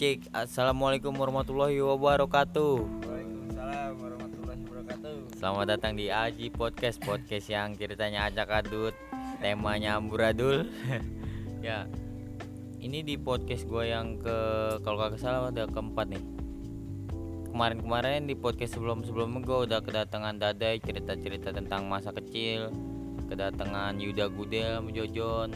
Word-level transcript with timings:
cek 0.00 0.32
Assalamualaikum 0.32 1.12
warahmatullahi 1.12 1.76
wabarakatuh. 1.76 3.04
Waalaikumsalam 3.04 3.92
warahmatullahi 4.00 4.60
wabarakatuh. 4.64 5.16
Selamat 5.36 5.76
datang 5.76 5.92
di 5.92 6.08
Aji 6.08 6.48
Podcast 6.48 7.04
Podcast 7.04 7.52
yang 7.52 7.76
ceritanya 7.76 8.24
acak 8.32 8.64
adut 8.64 8.96
Temanya 9.44 10.00
amburadul 10.00 10.72
Ya 11.68 11.84
Ini 12.80 13.04
di 13.04 13.20
podcast 13.20 13.68
gue 13.68 13.92
yang 13.92 14.16
ke 14.16 14.36
Kalau 14.80 14.96
kagak 15.04 15.20
salah 15.20 15.52
udah 15.52 15.68
keempat 15.68 16.16
nih. 16.16 16.24
Kemarin-kemarin 17.52 18.24
di 18.24 18.32
podcast 18.32 18.80
sebelum-sebelumnya 18.80 19.44
gue 19.44 19.58
udah 19.68 19.84
kedatangan 19.84 20.40
Dadai 20.40 20.80
Cerita-cerita 20.80 21.52
tentang 21.52 21.92
masa 21.92 22.08
kecil 22.16 22.72
Kedatangan 23.28 24.00
Yuda 24.00 24.32
Gudel 24.32 24.80
Jojon 24.96 25.52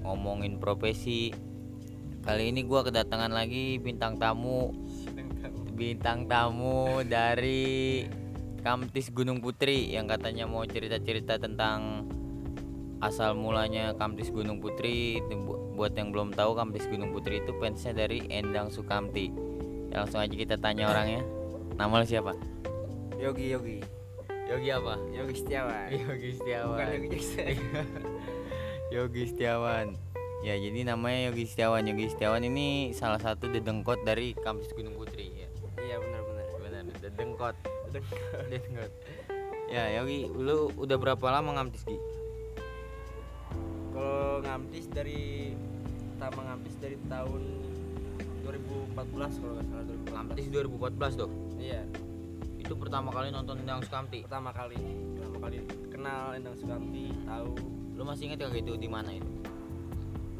Ngomongin 0.00 0.56
profesi 0.56 1.51
Kali 2.22 2.54
ini 2.54 2.62
gue 2.62 2.80
kedatangan 2.86 3.34
lagi 3.34 3.82
bintang 3.82 4.14
tamu. 4.14 4.70
Bintang 5.74 6.30
tamu 6.30 7.02
dari 7.02 8.06
Kamtis 8.62 9.10
Gunung 9.10 9.42
Putri 9.42 9.90
yang 9.90 10.06
katanya 10.06 10.46
mau 10.46 10.62
cerita-cerita 10.62 11.42
tentang 11.42 12.06
asal 13.02 13.34
mulanya 13.34 13.98
Kamtis 13.98 14.30
Gunung 14.30 14.62
Putri. 14.62 15.18
Buat 15.74 15.98
yang 15.98 16.14
belum 16.14 16.30
tahu 16.30 16.54
Kamtis 16.54 16.86
Gunung 16.86 17.10
Putri 17.10 17.42
itu 17.42 17.58
fansnya 17.58 17.90
dari 17.90 18.22
Endang 18.30 18.70
Sukamti. 18.70 19.34
Ya, 19.90 20.06
langsung 20.06 20.22
aja 20.22 20.30
kita 20.30 20.54
tanya 20.62 20.94
orangnya. 20.94 21.26
Nama 21.74 21.90
lu 21.90 22.06
siapa? 22.06 22.38
Yogi 23.18 23.50
Yogi. 23.50 23.82
Yogi 24.46 24.70
apa? 24.70 24.94
Yogi 25.10 25.34
Setiawan. 25.42 25.90
Yogi 25.90 26.30
Setiawan. 26.38 26.70
Bukan 26.70 26.86
Yogi 26.86 27.08
Jackson. 27.18 27.54
Yogi 28.94 29.22
Setiawan 29.26 30.11
ya 30.42 30.58
jadi 30.58 30.82
namanya 30.82 31.30
Yogi 31.30 31.46
Setiawan. 31.46 31.86
Yogi 31.86 32.10
Setiawan 32.10 32.42
ini 32.42 32.90
salah 32.90 33.22
satu 33.22 33.46
dedengkot 33.46 34.02
dari 34.02 34.34
Kamtis 34.34 34.74
Gunung 34.74 34.98
Putri 34.98 35.30
ya. 35.30 35.48
Iya 35.78 35.96
benar 36.02 36.20
benar. 36.26 36.46
benar 36.58 36.82
dedengkot. 36.98 37.56
Dedengkot. 37.94 38.92
Ya 39.70 39.88
Yogi 40.02 40.26
lu 40.26 40.74
udah 40.74 40.96
berapa 40.98 41.26
lama 41.30 41.54
ngamtis 41.56 41.86
Gi? 41.86 41.98
Kalau 43.94 44.42
ngamtis 44.42 44.86
dari 44.90 45.54
pertama 46.18 46.52
ngamtis 46.52 46.74
dari 46.82 46.96
tahun 47.06 47.42
2014 48.42 49.38
kalau 49.38 49.52
nggak 49.54 49.66
salah 49.70 49.84
2014. 49.86 50.10
ngamtis 50.10 50.46
2014 50.50 51.20
tuh 51.22 51.30
Iya, 51.62 51.82
itu 52.58 52.74
pertama 52.74 53.14
kali 53.14 53.30
nonton 53.30 53.62
Endang 53.62 53.86
Sukamti? 53.86 54.26
Pertama 54.26 54.50
kali. 54.50 54.74
Pertama 55.14 55.38
kali 55.46 55.56
kenal 55.94 56.34
Endang 56.34 56.58
Sukamti, 56.58 57.14
tahu. 57.22 57.54
Lu 57.94 58.02
masih 58.02 58.26
inget 58.26 58.42
gak 58.42 58.58
itu 58.58 58.74
di 58.74 58.90
mana 58.90 59.14
itu 59.14 59.41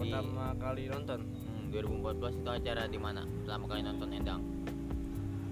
pertama 0.05 0.45
kali 0.57 0.83
nonton. 0.87 1.21
hmm, 1.23 1.67
2014 1.71 2.37
itu 2.37 2.51
acara 2.53 2.83
di 2.85 2.99
mana 2.99 3.23
pertama 3.39 3.65
kali 3.67 3.81
nonton 3.81 4.09
Endang 4.11 4.43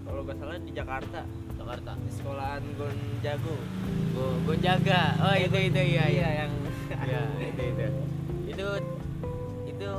Kalau 0.01 0.21
nggak 0.21 0.37
salah 0.37 0.59
di 0.59 0.73
Jakarta, 0.73 1.21
Jakarta 1.55 1.91
di 1.97 2.11
sekolahan 2.11 2.63
Gonjago. 2.75 3.57
gue 4.11 4.29
gue 4.43 4.57
jaga 4.59 5.01
oh 5.19 5.35
itu 5.35 5.59
itu 5.65 5.81
iya 5.89 6.05
iya 6.09 6.29
yang 6.41 6.53
ya 7.07 7.21
itu 7.39 7.63
itu 7.65 7.85
itu 8.49 8.69
itu 9.71 9.93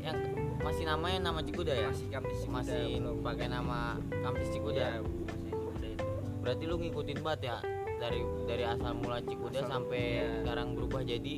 yang 0.00 0.18
masih 0.58 0.84
namanya 0.84 1.18
nama 1.22 1.40
Cikuda 1.40 1.68
ya 1.70 1.88
masih 1.88 2.08
Kamtis 2.08 2.38
Cikuda, 2.40 2.56
masih 2.56 2.82
belum. 2.96 3.16
pakai 3.20 3.46
nama 3.46 3.78
Kamtis 4.10 4.48
Cikuda 4.50 4.86
Iya, 4.88 5.04
masih 5.04 5.52
Cikuda 5.52 5.86
itu. 5.86 6.06
berarti 6.40 6.64
lu 6.64 6.74
ngikutin 6.80 7.18
banget 7.20 7.40
ya 7.44 7.56
dari 7.96 8.20
dari 8.46 8.64
asal 8.64 8.92
mula 8.94 9.18
Cikuda 9.20 9.58
Asal- 9.58 9.70
sampai 9.70 10.02
iya. 10.16 10.26
sekarang 10.40 10.68
berubah 10.72 11.00
jadi 11.02 11.34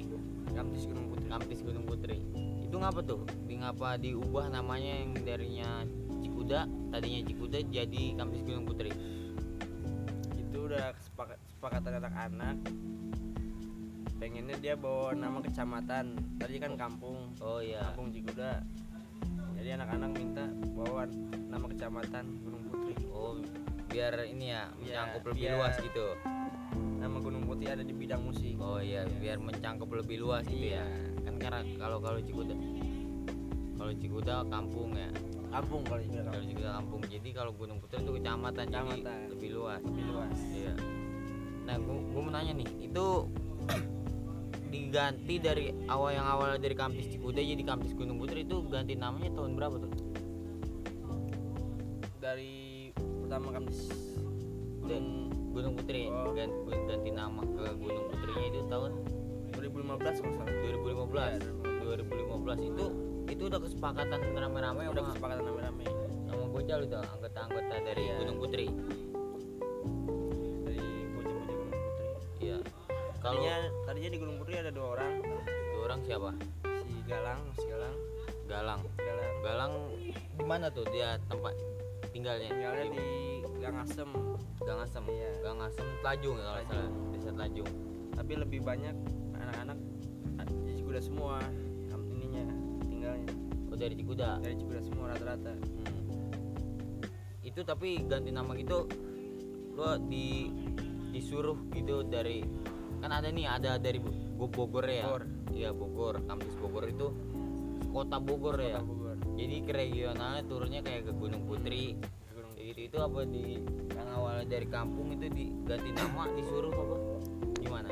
Kamtis 0.48 0.84
Gunung 0.84 1.06
Putri. 1.08 1.17
Kampis 1.28 1.60
Gunung 1.62 1.84
Putri. 1.84 2.18
Itu 2.64 2.76
ngapa 2.80 3.00
tuh? 3.04 3.28
Di 3.44 3.60
ngapa 3.60 4.00
diubah 4.00 4.48
namanya 4.48 5.04
yang 5.04 5.12
darinya 5.22 5.84
Cikuda? 6.24 6.64
Tadinya 6.90 7.20
Cikuda 7.28 7.58
jadi 7.68 8.04
Kampis 8.16 8.40
Gunung 8.42 8.64
Putri. 8.64 8.90
Itu 10.34 10.66
udah 10.66 10.96
kesepakat, 10.96 11.38
kesepakatan 11.46 11.92
anak-anak 12.02 12.56
pengennya 14.18 14.58
dia 14.58 14.74
bawa 14.74 15.14
nama 15.14 15.38
kecamatan. 15.38 16.18
Tadi 16.42 16.58
kan 16.58 16.74
kampung. 16.74 17.30
Oh 17.38 17.62
iya. 17.62 17.94
Kampung 17.94 18.10
Cikuda. 18.10 18.66
Jadi 19.54 19.68
anak-anak 19.78 20.10
minta 20.14 20.44
bawa 20.74 21.06
nama 21.48 21.66
kecamatan 21.70 22.24
Gunung 22.42 22.62
Putri. 22.66 22.94
Oh 23.14 23.38
biar 23.88 24.20
ini 24.28 24.52
ya 24.52 24.68
mencangkup 24.76 25.32
lebih 25.32 25.42
biar- 25.48 25.56
luas 25.56 25.74
gitu 25.80 26.06
nama 26.98 27.16
Gunung 27.22 27.46
Putri 27.46 27.70
ada 27.70 27.86
di 27.86 27.94
bidang 27.94 28.22
musik. 28.26 28.58
Oh 28.58 28.82
iya 28.82 29.06
biar 29.06 29.38
mencangkup 29.38 29.88
lebih 29.94 30.20
luas 30.22 30.44
gitu 30.50 30.74
ya. 30.74 30.82
Iya. 30.82 30.86
kan 31.24 31.34
karena 31.38 31.60
kalau 31.78 31.98
kalau 32.02 32.18
Cikuda 32.20 32.54
kalau 33.78 33.92
Cikuda 33.94 34.34
kampung 34.50 34.90
ya. 34.98 35.10
Kampung 35.48 35.80
kalau 35.86 36.00
dibilang 36.02 36.28
kalau 36.28 36.44
Cikuda 36.44 36.70
kampung 36.76 37.00
jadi 37.06 37.28
kalau 37.32 37.52
Gunung 37.56 37.78
Putri 37.80 37.96
itu 38.04 38.12
kecamatan, 38.20 38.64
jadi 38.66 38.68
Kecamatan. 38.68 39.18
lebih 39.32 39.50
luas. 39.56 39.80
Lebih 39.80 40.04
luas. 40.12 40.38
Iya. 40.52 40.74
Nah, 41.64 41.76
gua, 41.84 42.00
mau 42.00 42.32
nanya 42.32 42.52
nih, 42.56 42.68
itu 42.80 43.06
diganti 44.68 45.34
dari 45.40 45.72
awal 45.88 46.16
yang 46.16 46.28
awal 46.28 46.60
dari 46.60 46.76
Kampus 46.76 47.08
Cikuda 47.08 47.40
jadi 47.40 47.64
Kampus 47.64 47.96
Gunung 47.96 48.20
Putri 48.20 48.44
itu 48.44 48.60
ganti 48.68 48.92
namanya 48.96 49.32
tahun 49.32 49.56
berapa 49.56 49.76
tuh? 49.80 49.92
dari 52.28 52.90
pertama 52.92 53.48
kampus 53.56 53.88
Dan 54.84 55.27
Gunung 55.58 55.74
Putri 55.74 56.06
Oh. 56.06 56.30
ganti, 56.30 56.54
ganti 56.86 57.10
nama 57.10 57.42
ke 57.42 57.64
Gunung 57.74 58.06
Putrinya 58.08 58.46
itu 58.46 58.60
tahun 58.70 58.92
2015 59.50 60.22
kalau 60.22 60.34
salah 60.38 60.54
2015. 60.54 61.42
Iya, 61.42 61.90
2015 61.98 62.58
itu 62.62 62.86
itu 63.28 63.42
udah 63.44 63.60
kesepakatan 63.60 64.18
rame-rame 64.32 64.82
udah 64.86 65.02
sama, 65.02 65.10
kesepakatan 65.12 65.42
rame-rame 65.44 65.84
sama 66.24 66.44
bocah 66.48 66.76
itu 66.78 66.96
anggota-anggota 66.96 67.74
dari 67.82 68.02
Iya. 68.06 68.14
Gunung 68.22 68.38
Putri. 68.38 68.66
dari 70.62 70.86
bocah-bocah 71.10 71.54
Gunung 71.58 71.70
Putri 71.74 72.06
Iya. 72.38 72.56
Kalau 73.18 73.34
tadinya 73.42 73.56
tadinya 73.84 74.10
di 74.14 74.18
Gunung 74.18 74.36
Putri 74.38 74.54
ada 74.56 74.70
dua 74.70 74.86
orang 74.94 75.12
dua 75.74 75.82
orang 75.84 76.00
siapa? 76.06 76.30
si 76.78 76.94
Galang 77.04 77.40
si 77.52 77.64
Galang 77.66 77.96
Galang. 78.48 78.80
Galang 78.96 79.32
Galang 79.42 79.72
di 80.38 80.44
mana 80.46 80.70
tuh 80.70 80.86
dia 80.88 81.18
tempat 81.26 81.52
tinggalnya? 82.14 82.48
tinggalnya 82.48 82.86
di 82.88 83.37
Gang 83.58 83.76
Asem 83.78 84.10
Gang 84.60 84.80
Asem. 84.80 85.02
Iya. 85.04 85.30
Gang 85.42 85.60
Asem 85.60 85.86
Telajung 86.00 86.36
ya 86.36 86.44
kalau 86.44 86.62
salah. 86.64 86.90
Desa 87.10 87.30
Telajung. 87.30 87.70
tapi 88.10 88.32
lebih 88.34 88.60
banyak 88.60 88.94
anak-anak 89.32 89.78
di 90.64 90.72
Cikuda 90.74 90.98
semua 90.98 91.38
ininya 92.10 92.42
tinggalnya 92.82 93.30
Oh 93.68 93.76
dari 93.76 93.94
Cikuda. 93.94 94.38
dari 94.38 94.54
Cikuda 94.56 94.80
semua 94.80 95.04
rata-rata 95.12 95.54
Hmm. 95.54 95.86
Itu 97.40 97.62
tapi 97.62 98.02
ganti 98.02 98.28
nama 98.28 98.52
gitu 98.54 98.86
lo 99.72 99.94
di 100.00 100.50
disuruh 101.08 101.54
gitu 101.70 102.02
dari 102.02 102.42
kan 102.98 103.08
ada 103.08 103.30
nih 103.30 103.46
ada 103.46 103.78
dari 103.78 103.98
Bo- 103.98 104.50
Bogor 104.50 104.84
ya. 104.84 105.06
Bogor. 105.06 105.22
Iya 105.48 105.70
Bogor, 105.70 106.14
kampus 106.24 106.54
Bogor 106.56 106.84
itu 106.84 107.06
kota 107.88 108.18
Bogor 108.18 108.58
ya. 108.58 108.78
Kota 108.78 108.84
Bogor 108.84 109.16
Jadi 109.34 109.56
ke 109.62 109.72
regionalnya 109.72 110.42
turunnya 110.44 110.80
kayak 110.82 111.06
ke 111.06 111.12
Gunung 111.12 111.46
Putri. 111.46 111.94
Itu 112.88 112.96
apa 112.98 113.20
di 113.22 113.60
yang 113.92 114.08
awalnya 114.10 114.48
dari 114.48 114.66
kampung 114.66 115.12
itu 115.12 115.28
diganti 115.28 115.90
nama 115.92 116.24
disuruh 116.32 116.72
apa? 116.72 116.96
Gimana? 117.60 117.90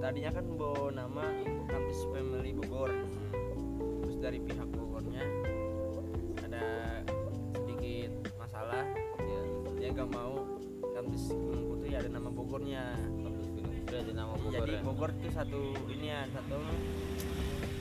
tadinya 0.00 0.32
kan 0.32 0.48
bawa 0.56 0.88
nama 0.90 1.20
kampus 1.68 2.08
family 2.08 2.56
Bogor 2.56 2.88
terus 4.00 4.16
dari 4.16 4.40
pihak 4.40 4.64
Bogornya 4.72 5.20
ada 6.40 6.64
sedikit 7.52 8.08
masalah 8.34 8.80
Ya, 9.20 9.40
dia 9.76 9.88
gak 9.92 10.08
mau 10.08 10.40
kampus 10.90 11.30
Gunung 11.30 11.64
Putri 11.68 11.92
ada 11.92 12.08
nama 12.08 12.32
Bogornya 12.32 12.96
kampus 12.96 13.46
Gunung 13.52 13.72
Putri 13.76 13.96
ada 14.00 14.12
nama 14.16 14.32
Bogor 14.34 14.56
jadi 14.56 14.72
ya. 14.72 14.80
Bogor 14.82 15.10
itu 15.12 15.28
satu 15.30 15.60
ini 15.86 16.06
ya 16.08 16.20
satu 16.32 16.56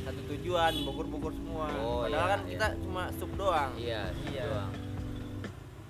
satu 0.04 0.20
tujuan 0.28 0.74
Bogor 0.84 1.08
Bogor 1.08 1.34
semua 1.34 1.72
Oh, 1.80 2.04
padahal 2.04 2.12
iya, 2.20 2.28
kan 2.28 2.40
iya. 2.44 2.52
kita 2.52 2.68
cuma 2.84 3.04
sub 3.16 3.32
doang 3.34 3.72
Iya, 3.80 4.02
Iya. 4.28 4.44
doang. 4.44 4.72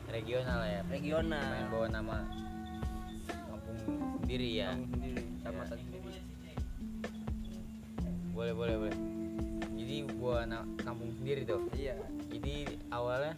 Regional 0.09 0.59
ya. 0.63 0.81
Main 0.83 0.91
regional 0.97 1.45
bawa 1.69 1.87
nama 1.87 2.17
kampung 3.27 3.77
sendiri 4.19 4.49
ya. 4.55 4.73
Kampung 4.73 4.89
sendiri 4.95 5.21
kecamatan 5.37 5.77
sendiri 5.77 5.97
Boleh, 8.31 8.53
boleh, 8.53 8.75
boleh. 8.79 8.97
Jadi 9.75 9.95
gua 10.15 10.37
na- 10.43 10.69
kampung 10.79 11.11
sendiri 11.13 11.41
tuh. 11.43 11.61
iya 11.73 11.95
Jadi 12.29 12.53
awalnya 12.89 13.33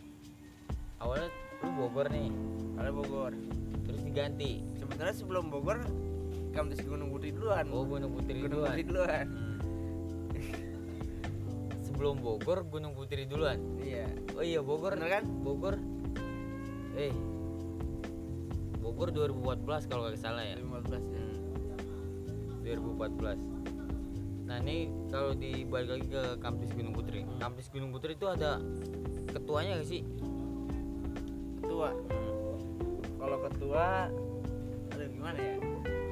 awalnya 0.98 1.30
lu 1.60 1.70
Bogor 1.76 2.08
nih, 2.08 2.28
ada 2.76 2.90
Bogor 2.90 3.34
terus 3.82 4.02
diganti. 4.02 4.62
sebenarnya 4.76 5.16
sebelum 5.16 5.48
Bogor 5.48 5.82
kampus 6.52 6.82
Gunung 6.82 7.10
Putri 7.10 7.32
duluan 7.32 7.66
Oh, 7.70 7.82
Gunung 7.84 8.12
Putri 8.12 8.38
Gunung 8.38 8.52
duluan. 8.60 8.72
Putri 8.72 8.84
duluan 8.84 9.26
Hmm. 9.28 9.58
Sebelum 11.86 12.18
Bogor, 12.18 12.66
Gunung 12.66 12.94
Putri 12.94 13.24
duluan. 13.24 13.58
iya 13.80 14.06
Oh 14.34 14.42
iya, 14.42 14.60
Bogor 14.60 14.94
Bener 14.94 15.10
kan? 15.12 15.24
Bogor. 15.40 15.76
Eh. 17.10 17.16
Bogor 18.82 19.10
2014 19.10 19.90
kalau 19.90 20.06
nggak 20.06 20.22
salah 20.22 20.44
ya. 20.46 20.54
2015 20.62 21.02
ya. 21.02 21.22
Hmm. 21.22 21.32
2014 22.62 23.62
nah 24.46 24.60
ini 24.68 24.92
kalau 25.08 25.32
dibalik 25.32 25.90
lagi 25.96 26.08
ke 26.12 26.24
kampus 26.44 26.70
Gunung 26.76 26.92
Putri 26.92 27.24
kampus 27.40 27.72
Gunung 27.72 27.92
Putri 27.96 28.20
itu 28.20 28.28
ada 28.28 28.60
ketuanya 29.32 29.80
gak 29.80 29.88
sih 29.88 30.04
ketua 31.64 31.96
kalau 33.16 33.38
ketua 33.48 34.12
aduh 34.92 35.08
gimana 35.08 35.40
ya 35.40 35.56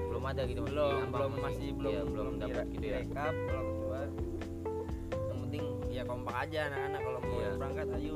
belum 0.08 0.24
ada 0.24 0.42
gitu 0.48 0.62
masih 0.64 0.72
belum 0.72 1.12
belum 1.12 1.32
masih 1.44 1.68
belum 1.76 1.92
iya, 1.92 2.02
belum 2.08 2.34
dapat 2.40 2.66
gitu 2.72 2.86
ya 2.88 3.04
direkap 3.04 3.34
kalau 3.36 3.64
ketua 3.68 4.00
yang 5.12 5.38
penting 5.44 5.64
ya 5.92 6.02
kompak 6.08 6.36
aja 6.48 6.60
anak-anak 6.72 7.02
kalau 7.04 7.20
mau 7.20 7.38
Iya. 7.40 7.52
berangkat 7.60 7.88
ayo 8.00 8.16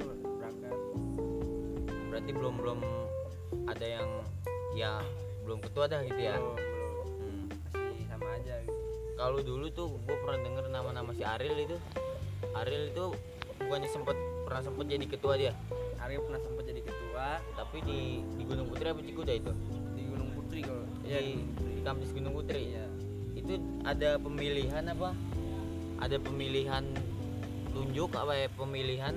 berarti 2.24 2.40
belum 2.40 2.56
belum 2.56 2.80
ada 3.68 3.84
yang 3.84 4.10
ya 4.80 5.04
belum 5.44 5.60
ketua 5.60 5.92
dah 5.92 6.08
gitu 6.08 6.24
ya? 6.24 6.40
Belum 6.40 6.56
belum. 6.56 7.08
Hmm. 7.20 7.44
masih 7.76 8.06
sama 8.08 8.28
aja 8.40 8.56
gitu. 8.64 8.80
kalau 9.20 9.40
dulu 9.44 9.68
tuh 9.68 10.00
gue 10.08 10.18
pernah 10.24 10.40
denger 10.40 10.66
nama-nama 10.72 11.12
si 11.12 11.28
Ariel 11.28 11.68
itu. 11.68 11.76
Ariel 12.56 12.96
itu 12.96 13.12
bukannya 13.60 13.92
sempet 13.92 14.16
pernah 14.48 14.64
sempet 14.64 14.88
jadi 14.88 15.04
ketua 15.04 15.36
dia? 15.36 15.52
Arya 16.00 16.24
pernah 16.24 16.40
sempat 16.40 16.64
jadi 16.64 16.80
ketua. 16.80 17.28
Tapi 17.60 17.78
di 17.84 18.00
di 18.40 18.44
Gunung 18.48 18.72
Putri 18.72 18.88
apa 18.88 19.04
Cikuda 19.04 19.34
itu? 19.36 19.52
Di 19.92 20.04
Gunung 20.08 20.30
Putri 20.32 20.60
kalau 20.64 20.84
di, 21.04 21.12
Iya, 21.12 21.20
di 21.20 21.34
di 21.60 21.82
kampus 21.84 22.16
Gunung 22.16 22.40
Putri? 22.40 22.72
Iya. 22.72 22.88
Itu 23.36 23.60
ada 23.84 24.16
pemilihan 24.16 24.84
apa? 24.96 25.12
Ada 26.00 26.24
pemilihan 26.24 26.88
tunjuk 27.76 28.16
apa 28.16 28.32
ya? 28.32 28.48
Pemilihan 28.56 29.12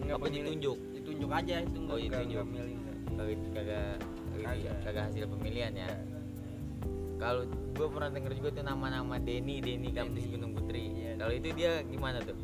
Nggak 0.00 0.16
apa 0.16 0.24
pemilih. 0.32 0.44
ditunjuk 0.48 0.87
ditunjuk 1.08 1.30
aja 1.32 1.54
itu 1.64 1.76
nggak 1.80 1.96
Oh, 1.96 1.98
ditunjuk. 1.98 2.44
nggak. 2.44 2.66
Milih 3.08 3.38
kagak 3.50 3.96
kagak 4.84 5.02
hasil 5.08 5.24
pemilihan 5.26 5.72
ya. 5.72 5.88
Kalau 7.18 7.42
gue 7.48 7.88
pernah 7.90 8.10
denger 8.12 8.32
juga 8.36 8.48
tuh 8.54 8.64
nama-nama 8.64 9.16
Denny 9.18 9.58
Denny 9.58 9.90
Denny. 9.90 10.22
Gunung 10.28 10.52
Putri. 10.54 10.84
Iya. 10.94 11.18
kalau 11.18 11.32
itu 11.34 11.48
dia 11.56 11.72
gimana 11.82 12.20
tuh? 12.20 12.36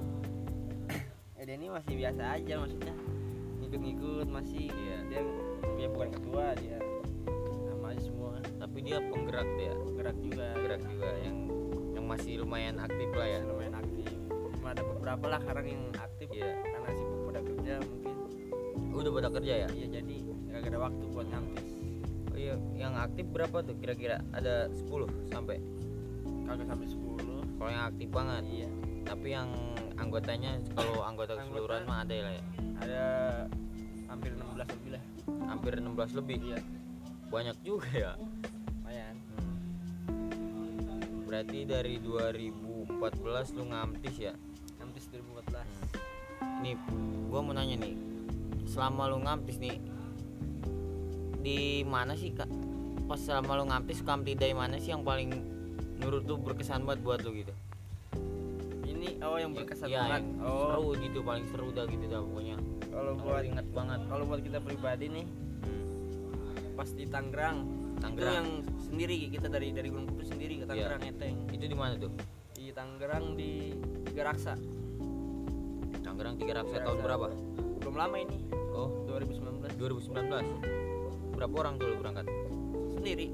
Eh 1.38 1.44
Denny 1.44 1.68
masih 1.68 1.94
biasa 1.94 2.22
aja 2.34 2.52
maksudnya. 2.56 2.94
Ngikut-ngikut 3.60 4.28
masih. 4.32 4.66
Iya. 4.66 4.96
dia 5.06 5.20
dia 5.76 5.88
bukan 5.92 6.08
ketua 6.10 6.56
dia 6.56 6.78
sama 7.68 7.92
aja 7.92 8.00
semua. 8.02 8.32
Tapi 8.40 8.78
dia 8.80 8.98
penggerak 8.98 9.48
dia. 9.54 9.74
Gerak 9.94 10.16
juga. 10.18 10.46
Penggerak 10.56 10.82
juga 10.88 11.10
yang 11.22 11.36
yang 11.94 12.04
masih 12.08 12.32
lumayan 12.42 12.76
aktif 12.80 13.08
lah 13.12 13.28
ya. 13.28 13.38
Masih 13.38 13.50
lumayan 13.54 13.74
aktif. 13.76 14.08
Cuma 14.58 14.68
ada 14.72 14.82
beberapa 14.82 15.24
lah 15.28 15.38
sekarang 15.38 15.66
yang 15.68 15.84
aktif. 15.94 16.26
Iya. 16.32 16.50
karena 16.64 16.90
sibuk 16.90 17.20
pada 17.28 17.40
kerja 17.44 17.74
mungkin 17.84 18.13
udah 19.00 19.12
pada 19.14 19.28
kerja 19.34 19.54
ya? 19.66 19.68
Iya 19.74 19.86
jadi 20.00 20.16
gak 20.54 20.70
ada 20.70 20.78
waktu 20.86 21.04
buat 21.10 21.26
ngampis 21.26 21.74
oh 22.34 22.38
iya 22.38 22.58
yang 22.74 22.98
aktif 22.98 23.30
berapa 23.30 23.62
tuh 23.62 23.78
kira-kira? 23.78 24.18
Ada 24.34 24.66
10 24.90 25.30
sampai? 25.30 25.62
Kagak 26.44 26.66
sampai 26.66 26.86
10 26.90 27.58
kalau 27.62 27.70
yang 27.70 27.84
aktif 27.86 28.08
banget? 28.10 28.44
Iya. 28.50 28.68
Tapi 29.04 29.28
yang 29.30 29.48
anggotanya 29.94 30.58
kalau 30.74 31.06
anggota 31.06 31.38
Anggota. 31.38 31.54
keseluruhan 31.54 31.82
mah 31.86 32.02
ada 32.02 32.14
lah 32.18 32.34
ya 32.34 32.44
ada 32.82 33.02
hampir 34.10 34.30
16 34.34 34.66
lebih 34.66 34.90
lah. 34.98 35.04
Hampir 35.46 35.72
16 35.78 36.18
lebih? 36.18 36.38
Iya. 36.42 36.58
Banyak 37.30 37.56
juga 37.62 37.90
ya? 37.94 38.12
Lumayan. 38.82 39.16
Hmm. 39.38 41.22
berarti 41.24 41.66
dari 41.66 41.98
2014 42.02 43.58
lu 43.58 43.64
ngamtis 43.70 44.16
ya? 44.18 44.34
Ngampis 44.82 45.04
2014 45.10 46.62
nih 46.62 46.76
gua 47.28 47.40
mau 47.42 47.52
nanya 47.52 47.76
nih 47.76 48.13
selama 48.68 49.12
lu 49.12 49.22
ngamtis 49.22 49.56
nih 49.60 49.76
di 51.44 51.84
mana 51.84 52.16
sih 52.16 52.32
kak? 52.32 52.48
Pas 53.04 53.20
selama 53.20 53.60
lu 53.60 53.64
ngamtis 53.68 54.00
kamtidai 54.00 54.56
mana 54.56 54.80
sih 54.80 54.96
yang 54.96 55.04
paling 55.04 55.28
menurut 56.00 56.24
lu 56.24 56.40
berkesan 56.40 56.88
banget 56.88 57.04
buat 57.04 57.20
lu 57.20 57.36
gitu? 57.36 57.52
Ini 58.88 59.20
oh 59.20 59.36
yang 59.36 59.52
berkesan 59.52 59.92
ya, 59.92 60.08
banget. 60.08 60.24
yang 60.24 60.26
oh. 60.40 60.72
seru 60.72 60.88
gitu 60.96 61.18
paling 61.20 61.44
seru 61.52 61.68
dah 61.70 61.84
gitu 61.84 62.04
dah 62.08 62.20
pokoknya. 62.24 62.56
Kalau 62.88 63.12
buat 63.20 63.44
inget 63.44 63.66
banget. 63.74 64.00
kalau 64.08 64.24
buat 64.24 64.40
kita 64.40 64.58
pribadi 64.64 65.06
nih 65.12 65.26
pas 66.74 66.90
di 66.90 67.06
Tangerang 67.06 67.58
itu 67.94 68.02
Tangerang. 68.02 68.34
yang 68.34 68.48
sendiri 68.82 69.30
kita 69.30 69.46
dari 69.46 69.70
dari 69.70 69.88
Gunung 69.94 70.10
Putri 70.10 70.26
sendiri 70.26 70.54
ke 70.60 70.64
Tangerang 70.66 71.02
Eteng. 71.06 71.36
Itu 71.52 71.64
di 71.70 71.76
mana 71.76 71.94
tuh? 72.00 72.10
Di 72.56 72.74
Tangerang 72.74 73.38
di 73.38 73.70
Tiga 74.10 74.32
Raksa. 74.32 74.54
Tangerang 76.04 76.36
tiga 76.36 76.62
raksa 76.62 76.78
Tiga 76.78 76.86
tahun 76.86 76.98
berapa? 77.00 77.26
Belum 77.80 77.96
lama 77.96 78.16
ini 78.20 78.53
2019 79.74 80.30
2019 80.30 81.34
berapa 81.34 81.54
orang 81.58 81.74
tuh 81.76 81.86
lu 81.88 81.96
berangkat? 81.98 82.26
Sendiri. 82.94 83.26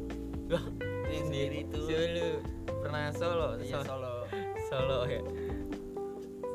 Lah, 0.48 0.64
Itu 1.04 1.12
yang 1.12 1.24
sendiri 1.26 1.56
itu 1.62 1.78
Solo 1.78 2.28
pernah 2.80 3.04
solo? 3.12 3.48
Iya 3.56 3.76
So- 3.76 3.86
Solo. 3.86 4.12
Solo 4.66 4.98
ya. 5.04 5.20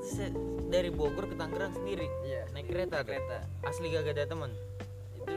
Se- 0.01 0.35
dari 0.65 0.89
Bogor 0.89 1.25
ke 1.25 1.35
Tangerang 1.35 1.71
sendiri? 1.71 2.07
Iya. 2.23 2.49
Naik 2.51 2.67
kereta 2.67 2.99
tuh? 2.99 3.07
Kereta. 3.07 3.37
Asli 3.61 3.89
gak 3.89 4.07
ada 4.07 4.25
teman 4.25 4.51
itu 5.15 5.33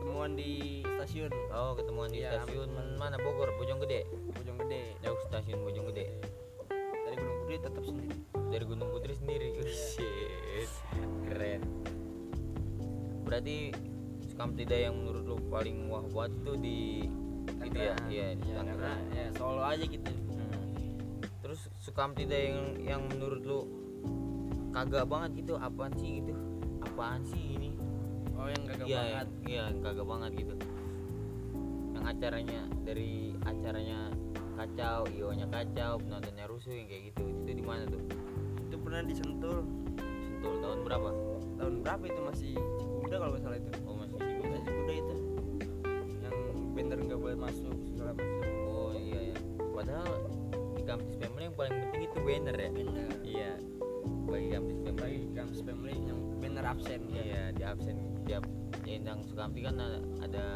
temuan 0.00 0.34
di 0.34 0.82
stasiun. 0.96 1.30
Oh 1.48 1.72
ketemuan 1.72 2.08
di 2.08 2.20
Iya, 2.20 2.38
stasiun 2.38 2.68
teman. 2.68 2.86
mana? 2.98 3.16
Bogor 3.16 3.54
Bojonggede 3.54 4.02
Bojonggede 4.32 4.98
jauh 5.00 5.18
stasiun 5.24 5.62
Bojonggede 5.62 6.04
dari 7.00 7.16
Gunung 7.16 7.38
Putri 7.40 7.56
tetap 7.56 7.82
sendiri. 7.82 8.14
Dari 8.48 8.64
Gunung 8.64 8.88
Putri 8.90 9.12
sendiri. 9.14 9.48
Iya. 9.54 9.64
shit. 9.70 10.70
Keren 11.24 11.62
berarti 13.28 13.76
Sukamtida 14.24 14.76
yang 14.88 14.96
menurut 14.96 15.24
lu 15.28 15.36
paling 15.52 15.92
wah 15.92 16.00
buat 16.08 16.32
tuh 16.46 16.56
di 16.56 17.04
itu 17.60 17.76
ya? 17.76 17.94
Iya 18.08 18.26
di 18.38 18.48
Iya, 18.48 18.54
karena 18.56 18.72
Tangerang 18.72 19.02
ya 19.12 19.26
Solo 19.36 19.62
aja 19.66 19.84
gitu. 19.84 20.08
Hmm. 20.08 20.96
terus 21.44 21.60
Sukamtida 21.84 22.38
yang 22.38 22.58
yang 22.80 23.02
menurut 23.12 23.42
lu 23.44 23.60
kagak 24.72 25.04
banget 25.04 25.44
gitu? 25.44 25.60
Apaan 25.60 25.92
sih 26.00 26.24
gitu? 26.24 26.32
Apaan 26.80 27.20
sih 27.28 27.44
ini? 27.60 27.70
Oh 28.38 28.48
yang 28.48 28.62
gagah 28.64 28.86
iya 28.86 29.00
banget. 29.02 29.28
iya 29.44 29.62
yang 29.68 29.78
kagak 29.84 30.06
banget 30.06 30.30
gitu. 30.38 30.54
Yang 31.98 32.04
acaranya 32.08 32.60
dari 32.86 33.12
acaranya 33.44 33.98
kacau 34.58 35.00
ionya 35.10 35.46
kacau 35.50 35.92
penontonnya 35.98 36.46
rusuh 36.46 36.72
yang 36.72 36.86
kayak 36.86 37.02
gitu. 37.12 37.22
Itu 37.44 37.50
di 37.58 37.64
mana 37.64 37.84
tuh? 37.90 38.02
Itu 38.70 38.76
pernah 38.78 39.02
disentul. 39.02 39.66
Sentul 39.98 40.54
tahun 40.62 40.78
berapa? 40.86 41.10
Tahun 41.58 41.74
berapa 41.82 42.04
itu 42.06 42.20
masih 42.22 42.54
Cikuda 43.08 43.24
kalau 43.24 43.32
nggak 43.32 43.44
salah 43.48 43.56
itu. 43.56 43.70
Oh 43.88 43.94
masih 43.96 44.16
di 44.20 44.46
masih 44.52 44.64
Cikuda 44.68 44.92
itu. 44.92 45.14
Yang 46.20 46.36
banner 46.76 46.98
nggak 47.08 47.20
boleh 47.24 47.38
masuk 47.40 47.76
segala 47.88 48.10
macam. 48.12 48.52
Oh 48.68 48.92
iya 48.92 49.20
ya 49.32 49.36
padahal 49.72 50.12
di 50.76 50.82
kampus 50.84 51.14
family 51.16 51.44
yang 51.48 51.56
paling 51.56 51.74
penting 51.88 52.02
itu 52.04 52.18
banner 52.20 52.56
ya? 52.60 52.68
Banner 52.68 53.10
iya. 53.24 53.52
Bagi 54.28 54.48
kampus 54.52 54.76
family 54.84 55.00
bagi 55.00 55.20
kampus 55.32 55.60
family 55.64 55.94
yang 56.04 56.20
banner 56.36 56.64
absen 56.68 57.00
kan 57.08 57.24
iya 57.24 57.42
di 57.56 57.62
absen. 57.64 57.96
Tiap 58.28 58.44
ya, 58.84 58.96
yang 59.00 59.20
Sukamti 59.24 59.60
kan 59.64 59.74
ada, 59.80 60.00
ada 60.20 60.46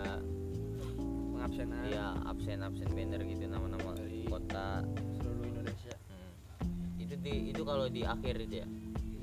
pengabsenan. 1.32 1.88
Ya 1.88 2.12
absen 2.28 2.60
absen 2.60 2.88
banner 2.92 3.20
gitu 3.24 3.48
nama-nama 3.48 3.96
Dari- 3.96 4.28
kota. 4.28 4.84
seluruh 5.16 5.48
Indonesia. 5.48 5.96
Hmm. 6.04 7.00
itu 7.00 7.16
di 7.16 7.48
itu 7.48 7.64
kalau 7.64 7.88
di 7.88 8.04
akhir 8.04 8.44
itu 8.44 8.60
ya? 8.60 8.68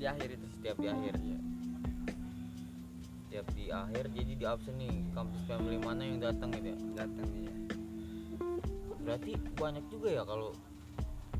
Di 0.02 0.04
akhir 0.10 0.34
itu. 0.34 0.46
Setiap 0.58 0.82
di 0.82 0.90
akhir. 0.90 1.14
ya 1.22 1.39
akhir 3.90 4.06
jadi 4.14 4.32
di 4.38 4.44
absen 4.46 4.74
nih 4.78 5.02
kampus 5.10 5.40
family 5.50 5.78
mana 5.82 6.06
yang 6.06 6.22
datang 6.22 6.54
gitu 6.54 6.70
ya? 6.70 6.78
Datang 6.94 7.28
ya 7.34 7.50
berarti 9.00 9.32
banyak 9.58 9.84
juga 9.90 10.08
ya 10.12 10.22
kalau 10.22 10.54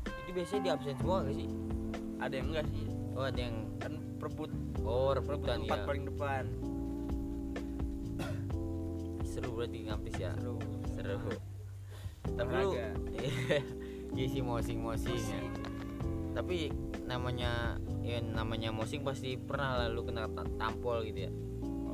itu 0.03 0.29
biasanya 0.35 0.61
di 0.61 0.69
absen 0.75 0.95
semua 0.99 1.23
gak 1.23 1.35
sih? 1.39 1.49
Ada 2.19 2.33
yang 2.35 2.47
enggak 2.51 2.65
sih? 2.67 2.85
Oh 3.15 3.23
ada 3.23 3.39
yang 3.39 3.55
kan 3.79 3.93
perebut 4.19 4.51
oh 4.83 5.15
perebut 5.15 5.39
rebutan 5.39 5.59
tempat 5.63 5.79
ya 5.79 5.87
paling 5.87 6.03
depan. 6.03 6.43
Seru 9.23 9.49
berarti 9.55 9.77
kampus 9.87 10.15
ya? 10.19 10.31
Seru. 10.35 10.57
Seru. 10.91 11.31
Tapi 12.35 12.51
lu 12.59 12.71
iya 14.19 14.25
sih 14.27 14.43
mosing 14.43 14.83
mosing 14.83 15.15
ya. 15.15 15.41
Tapi 16.35 16.75
namanya 17.07 17.79
ya 18.03 18.19
namanya 18.19 18.75
mosing 18.75 18.99
pasti 19.07 19.39
pernah 19.39 19.79
lah 19.79 19.87
lu 19.87 20.03
kena 20.03 20.27
ta- 20.31 20.47
tampol 20.59 21.07
gitu 21.07 21.27
ya 21.27 21.31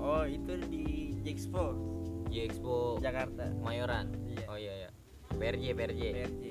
oh 0.08 0.24
itu 0.24 0.54
di 0.72 0.84
Jexpo 1.22 1.76
di 2.32 2.48
Expo 2.48 2.96
Jakarta. 3.04 3.52
Mayoran? 3.60 4.08
Iya. 4.24 4.46
oh 4.48 4.58
iya 4.58 4.74
ya 4.88 4.90
PRJ 5.36 5.64
PRJ 5.76 6.02
PRJ 6.16 6.44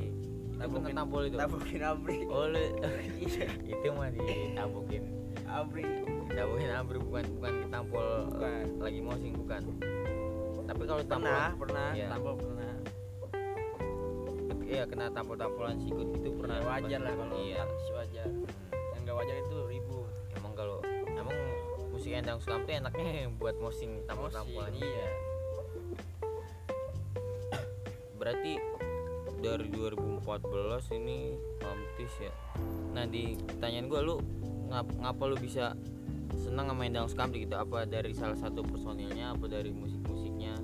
itu 0.56 0.72
kena 0.80 1.04
tampol 1.04 1.28
itu? 1.28 1.36
tabukin 1.36 1.82
abri 1.84 2.18
oh 2.28 2.48
lu 2.48 2.60
iya. 3.25 3.48
Itu 3.64 3.88
mah 3.92 4.08
ditampukin 4.12 5.04
abri 5.48 5.84
ditabukin 6.28 6.70
abri 6.72 6.96
bukan 7.00 7.25
bukan 7.40 7.52
ketampol 7.64 8.06
Bukan. 8.32 8.64
lagi 8.80 9.00
mosing 9.00 9.32
bukan. 9.36 9.60
Tapi 10.66 10.82
kalau 10.84 11.02
tampol 11.04 11.28
pernah 11.28 11.48
pernah. 11.56 11.88
Iya. 11.92 12.06
tampol 12.12 12.34
pernah. 12.40 12.72
Iya 14.66 14.82
kena 14.90 15.06
tampol-tampolan 15.14 15.78
sikut 15.78 16.08
itu 16.18 16.28
pernah. 16.42 16.58
Ya, 16.58 16.66
wajar 16.66 17.00
lah 17.06 17.14
kalau 17.14 17.36
iya 17.38 17.62
musik 22.06 22.22
endang 22.22 22.38
sukamti 22.38 22.78
enaknya 22.78 23.26
buat 23.42 23.58
mosing 23.58 23.98
tampol-tampolan 24.06 24.70
Mosing, 24.70 24.78
iya. 24.78 25.08
Berarti 28.14 28.52
dari 29.42 29.66
2014 29.75 30.22
ini 31.02 31.34
kamtis 31.58 32.14
ya? 32.22 32.30
Nah 32.94 33.10
di 33.10 33.34
pertanyaan 33.42 33.90
gua 33.90 34.06
lu 34.06 34.22
ngap, 34.70 34.86
ngapa 35.02 35.22
lu 35.26 35.34
bisa 35.34 35.75
senang 36.38 36.70
sama 36.70 36.86
Endang 36.86 37.10
Sukamti 37.10 37.42
gitu? 37.42 37.58
Apa 37.58 37.90
dari 37.90 38.14
salah 38.14 38.38
satu 38.38 38.62
personilnya? 38.62 39.34
Apa 39.34 39.50
dari 39.50 39.75
musik-musiknya? 39.75 40.54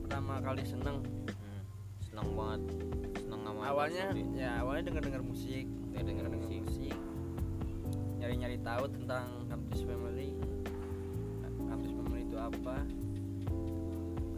Pertama 0.00 0.40
kali 0.40 0.64
seneng. 0.64 1.04
Hmm, 1.28 1.60
senang 2.00 2.28
banget. 2.32 2.62
Senang 3.20 3.44
sama 3.44 3.68
awalnya 3.68 4.16
ya 4.32 4.64
awalnya 4.64 4.88
denger 4.88 5.12
denger 5.12 5.22
musik. 5.28 5.68
Denger 5.92 6.24
denger 6.24 6.40
musik. 6.40 6.60
musik. 6.64 6.96
Nyari 8.16 8.34
nyari 8.40 8.56
tahu 8.64 8.84
tentang 8.96 9.28
Campus 9.46 9.84
Family 9.86 10.17
apa 12.48 12.76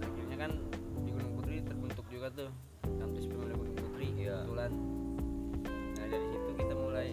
akhirnya 0.02 0.36
kan 0.38 0.52
di 1.00 1.10
Gunung 1.10 1.32
Putri 1.36 1.56
terbentuk 1.60 2.06
juga 2.08 2.28
tuh 2.30 2.50
Campus 2.98 3.24
Family 3.24 3.54
Gunung 3.54 3.76
Putri 3.76 4.06
Iya. 4.16 4.36
kebetulan. 4.42 4.72
Nah 5.96 6.06
dari 6.06 6.26
situ 6.26 6.50
kita 6.54 6.74
mulai 6.74 7.08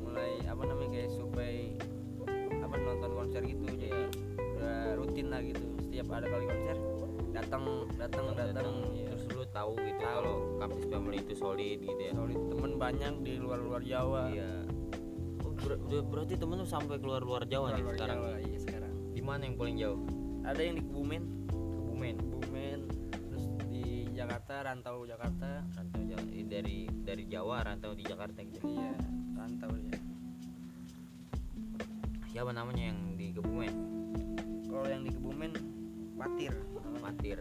mulai 0.00 0.32
apa 0.44 0.62
namanya 0.62 0.90
kayak 0.92 1.10
supaya 1.10 1.54
apa 2.60 2.74
nonton 2.76 3.10
konser 3.10 3.42
gitu. 3.42 3.62
Jadi 3.64 3.88
Iya. 3.88 4.04
udah 4.56 4.78
rutin 4.96 5.26
lah 5.28 5.40
gitu. 5.40 5.64
Setiap 5.80 6.06
ada 6.10 6.26
kali 6.26 6.44
konser 6.46 6.76
datang 7.30 7.62
datang 7.94 8.24
datang 8.34 8.68
iya. 8.92 9.06
terus 9.06 9.22
lu 9.30 9.44
tahu 9.48 9.70
gitu 9.78 9.96
Tahu. 9.96 10.10
kalau 10.12 10.34
Campus 10.58 10.84
Family 10.84 11.18
itu 11.20 11.34
solid 11.34 11.78
gitu 11.78 12.00
ya? 12.00 12.12
Solid. 12.12 12.38
Temen 12.50 12.72
banyak 12.76 13.14
di 13.22 13.32
luar 13.38 13.58
luar 13.58 13.80
Jawa. 13.80 14.22
Iya. 14.28 14.50
Oh, 15.40 15.52
ber- 15.56 15.80
ber- 15.80 16.06
berarti 16.06 16.34
temen 16.36 16.58
lu 16.58 16.66
sampai 16.66 16.98
keluar 16.98 17.22
luar 17.22 17.46
Jawa 17.46 17.72
nih 17.72 17.82
luar 17.82 17.94
sekarang? 17.96 18.18
Jawa 18.18 18.30
iya 18.40 18.58
sekarang. 18.58 18.92
Di 19.10 19.22
mana 19.22 19.42
yang 19.42 19.56
paling 19.56 19.76
jauh 19.78 20.00
ada 20.44 20.60
yang 20.60 20.76
di 20.80 20.84
Kebumen. 20.84 21.22
Kebumen. 21.50 22.16
Kebumen. 22.16 22.78
Terus 23.12 23.46
di 23.68 24.08
Jakarta 24.16 24.54
rantau 24.64 25.04
Jakarta. 25.04 25.64
Rantau 25.76 26.02
Jawa 26.08 26.24
eh, 26.32 26.46
dari 26.48 26.78
dari 27.04 27.24
Jawa 27.28 27.56
rantau 27.64 27.92
di 27.92 28.04
Jakarta 28.04 28.40
gitu. 28.40 28.64
Iya 28.64 28.92
rantau 29.36 29.72
dia. 29.76 29.98
Siapa 32.30 32.50
namanya 32.54 32.94
yang 32.94 33.00
di 33.18 33.34
Kebumen? 33.36 33.74
Kalau 34.70 34.86
yang 34.88 35.02
di 35.04 35.12
Kebumen 35.12 35.52
Patir. 36.16 36.54
Patir. 37.00 37.38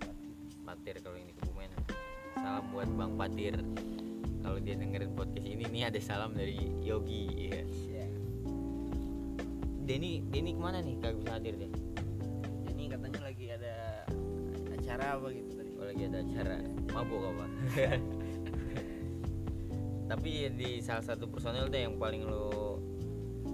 Patir 0.66 0.96
kalau 1.00 1.18
ini 1.18 1.32
Kebumen. 1.40 1.72
Salam 2.36 2.64
buat 2.72 2.90
Bang 2.96 3.16
Patir. 3.16 3.56
Kalau 4.40 4.58
dia 4.64 4.76
dengerin 4.80 5.12
podcast 5.14 5.46
ini 5.46 5.68
nih 5.68 5.92
ada 5.92 6.00
salam 6.00 6.32
dari 6.32 6.72
Yogi 6.80 7.28
ya 7.52 7.60
Iya. 7.60 8.08
Denny 9.84 10.24
Denny 10.32 10.56
ke 10.56 10.62
mana 10.64 10.80
nih 10.80 10.96
kagak 11.04 11.20
bisa 11.20 11.32
hadir 11.36 11.54
deh 11.60 11.72
acara 15.00 15.16
apa 15.16 15.32
gitu 15.32 15.56
tadi? 15.56 15.72
Kalau 15.72 15.88
lagi 15.88 16.04
ada 16.04 16.20
acara. 16.20 16.60
Mabuk 16.92 17.24
apa? 17.24 17.46
Tapi 20.12 20.32
di 20.60 20.84
salah 20.84 21.06
satu 21.08 21.32
personil 21.32 21.72
deh 21.72 21.88
yang 21.88 21.96
paling 21.96 22.28
lo 22.28 22.84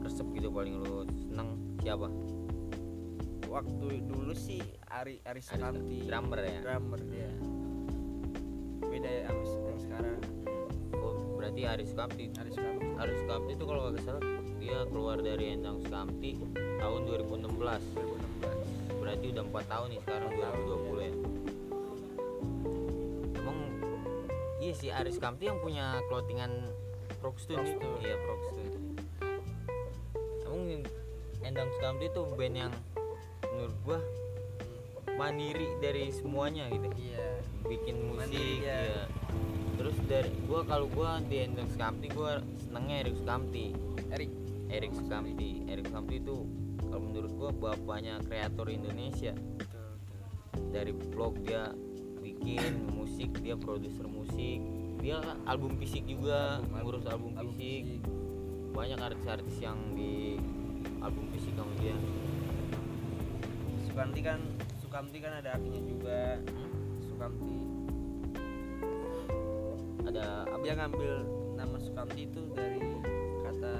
resep 0.01 0.25
gitu 0.33 0.49
paling 0.49 0.81
lo 0.81 1.05
seneng 1.05 1.77
siapa? 1.85 2.09
Waktu 3.45 4.09
dulu 4.09 4.33
sih 4.33 4.57
Ari 4.89 5.21
Ari 5.21 5.37
Aris- 5.37 5.53
Sukamti 5.53 6.09
drummer 6.09 6.41
ya? 6.41 6.65
Drummer 6.65 6.97
dia. 7.13 7.29
Beda 8.81 9.05
ya 9.05 9.29
sama 9.29 9.69
yang 9.69 9.81
sekarang. 9.85 10.17
Oh 10.97 11.13
berarti 11.37 11.61
Aris 11.69 11.93
Sukamti 11.93 12.33
Ari 12.41 12.57
Sukamti 12.57 12.89
Aris 12.97 13.21
Sukamti 13.21 13.53
itu 13.53 13.69
kalau 13.69 13.93
nggak 13.93 14.01
salah 14.01 14.25
dia 14.57 14.81
keluar 14.89 15.21
dari 15.21 15.53
Endang 15.53 15.77
Sukamti 15.85 16.41
tahun 16.81 17.05
2016 17.05 17.53
2016 17.53 18.97
berarti 18.97 19.25
udah 19.29 19.43
empat 19.45 19.65
tahun 19.69 19.87
nih 19.93 20.01
sekarang 20.01 20.33
Empat 20.33 20.49
tahun, 20.49 20.65
2020 20.89 21.05
ya 21.05 21.13
sih 24.75 24.91
Aris 24.91 25.15
Sukamti 25.17 25.47
yang 25.47 25.57
punya 25.63 26.03
clothingan 26.11 26.51
nih. 26.51 27.15
Proxtune. 27.23 27.63
iya 28.03 28.15
Proxtune 28.21 28.55
emang 30.45 30.83
Endang 31.45 31.69
Sukamti 31.77 32.09
itu 32.09 32.21
band 32.33 32.55
yang 32.57 32.73
menurut 33.53 33.77
gua 33.85 33.99
mandiri 35.15 35.67
dari 35.79 36.09
semuanya 36.11 36.67
gitu 36.73 36.89
iya 36.99 37.39
bikin 37.63 37.95
musik 38.11 38.33
Mandiri 38.33 38.55
dia. 38.65 38.77
ya. 38.81 39.03
terus 39.77 39.97
dari 40.09 40.31
gua 40.49 40.61
kalau 40.65 40.89
gua 40.89 41.21
di 41.21 41.45
Endang 41.45 41.69
Sukamti 41.69 42.07
gua 42.11 42.41
senengnya 42.57 43.05
Erik 43.05 43.15
Sukamti 43.21 43.65
Erik 44.09 44.31
Erik 44.73 44.91
Sukamti 44.97 45.49
Erik 45.69 45.85
Sukamti 45.85 46.15
itu 46.17 46.37
kalau 46.89 47.01
menurut 47.05 47.31
gua 47.37 47.51
bapaknya 47.53 48.17
kreator 48.25 48.67
Indonesia 48.73 49.31
betul 49.61 49.89
betul 50.01 50.25
dari 50.73 50.91
vlog 51.13 51.33
dia 51.45 51.71
bikin 52.25 52.94
musik 53.25 53.41
dia 53.41 53.57
produser 53.57 54.05
musik 54.05 54.61
dia 55.01 55.17
album 55.49 55.81
fisik 55.81 56.05
juga 56.05 56.61
Album- 56.61 56.77
ngurus 56.85 57.05
album, 57.09 57.33
album 57.33 57.57
fisik. 57.57 58.05
banyak 58.69 58.99
artis-artis 59.01 59.55
yang 59.57 59.77
di 59.97 60.35
album 60.99 61.25
fisik 61.33 61.55
sama 61.57 61.71
dia. 61.79 61.95
Sukamti 63.87 64.19
kan 64.21 64.39
Sukamti 64.83 65.17
kan 65.23 65.31
ada 65.39 65.55
artinya 65.55 65.81
juga. 65.87 66.43
Hmm? 66.43 66.69
Sukamti. 67.07 67.55
Ada 70.11 70.25
apa? 70.51 70.59
Dia 70.59 70.73
ngambil 70.75 71.13
nama 71.55 71.77
Sukamti 71.79 72.27
itu 72.27 72.41
dari 72.51 72.83
kata 73.47 73.73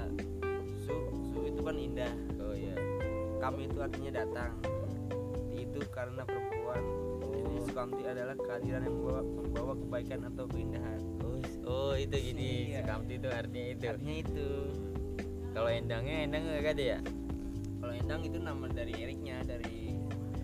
su. 0.88 0.96
Su 1.30 1.38
itu 1.44 1.60
kan 1.60 1.76
indah. 1.76 2.12
Oh 2.40 2.56
iya. 2.56 2.76
Kami 3.36 3.68
itu 3.68 3.78
artinya 3.84 4.24
datang. 4.24 4.56
Itu 5.52 5.84
karena 5.92 6.24
perempuan 6.24 6.55
Sukamti 7.76 8.08
adalah 8.08 8.32
kehadiran 8.40 8.88
yang 8.88 8.96
membawa, 8.96 9.20
membawa 9.20 9.72
kebaikan 9.76 10.20
atau 10.32 10.48
keindahan. 10.48 10.96
Oh, 11.20 11.36
oh 11.68 11.92
itu 11.92 12.16
jadi 12.16 12.72
Iya. 12.72 12.80
Sukamti 12.80 13.20
itu 13.20 13.28
artinya 13.28 13.68
itu. 13.68 13.84
Artinya 13.84 14.16
itu. 14.16 14.48
Kalau 15.52 15.68
endangnya 15.68 16.16
endang 16.24 16.42
gak 16.48 16.72
ada 16.72 16.84
ya? 16.96 16.98
Kalau 17.76 17.92
Endang 17.92 18.20
itu 18.24 18.38
nama 18.40 18.64
dari 18.72 18.92
Eriknya 18.96 19.44
dari 19.44 19.92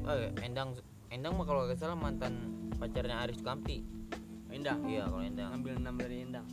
oh 0.04 0.28
endang 0.44 0.76
endang 1.08 1.32
mah 1.32 1.48
kalau 1.48 1.64
gak 1.72 1.80
salah 1.80 1.96
mantan 1.96 2.36
pacarnya 2.76 3.24
Aris 3.24 3.40
Sukamti. 3.40 3.80
Endang? 4.52 4.84
Iya 4.84 5.08
kalau 5.08 5.24
endang. 5.24 5.48
Ngambil 5.56 5.72
nama 5.80 5.98
dari 6.04 6.16
Endang. 6.28 6.46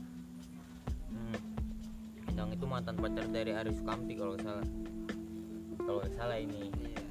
Hmm. 1.11 1.39
Endang 2.23 2.55
itu 2.55 2.63
mantan 2.63 2.95
pacar 2.95 3.27
dari 3.27 3.51
Aris 3.51 3.83
Sukamti 3.83 4.15
kalau 4.15 4.39
nggak 4.39 4.47
salah. 4.47 4.67
Kalau 5.83 5.99
nggak 5.99 6.13
salah 6.15 6.39
ini. 6.39 6.71
iya. 6.71 7.03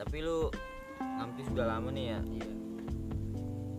Tapi 0.00 0.24
lu 0.24 0.48
Kamti 0.98 1.42
sudah 1.46 1.66
lama 1.66 1.88
nih 1.90 2.04
ya. 2.08 2.20
iya 2.26 2.46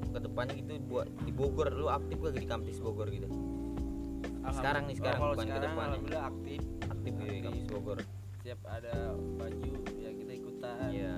Ke 0.10 0.20
depannya 0.20 0.54
gitu 0.58 0.72
buat 0.90 1.08
di 1.22 1.32
Bogor 1.32 1.70
lu 1.70 1.86
aktif 1.88 2.18
gak 2.18 2.34
di 2.34 2.48
Kampus 2.48 2.80
Bogor 2.80 3.08
gitu? 3.08 3.30
Sekarang 4.50 4.90
nih, 4.90 4.98
sekarang, 4.98 5.20
bukan 5.22 5.38
ke 5.38 5.44
sekarang 5.46 5.62
depannya. 5.62 5.86
alhamdulillah 5.94 6.26
aktif 6.26 6.62
Aktif 6.90 7.12
gitu 7.14 7.22
di 7.22 7.30
Aktif. 7.30 7.46
Kampus 7.46 7.66
Bogor. 7.70 8.00
setiap 8.40 8.62
ada 8.66 8.96
baju 9.36 9.72
ya 9.94 10.10
kita 10.10 10.32
ikutan 10.34 10.90
Iya. 10.90 11.16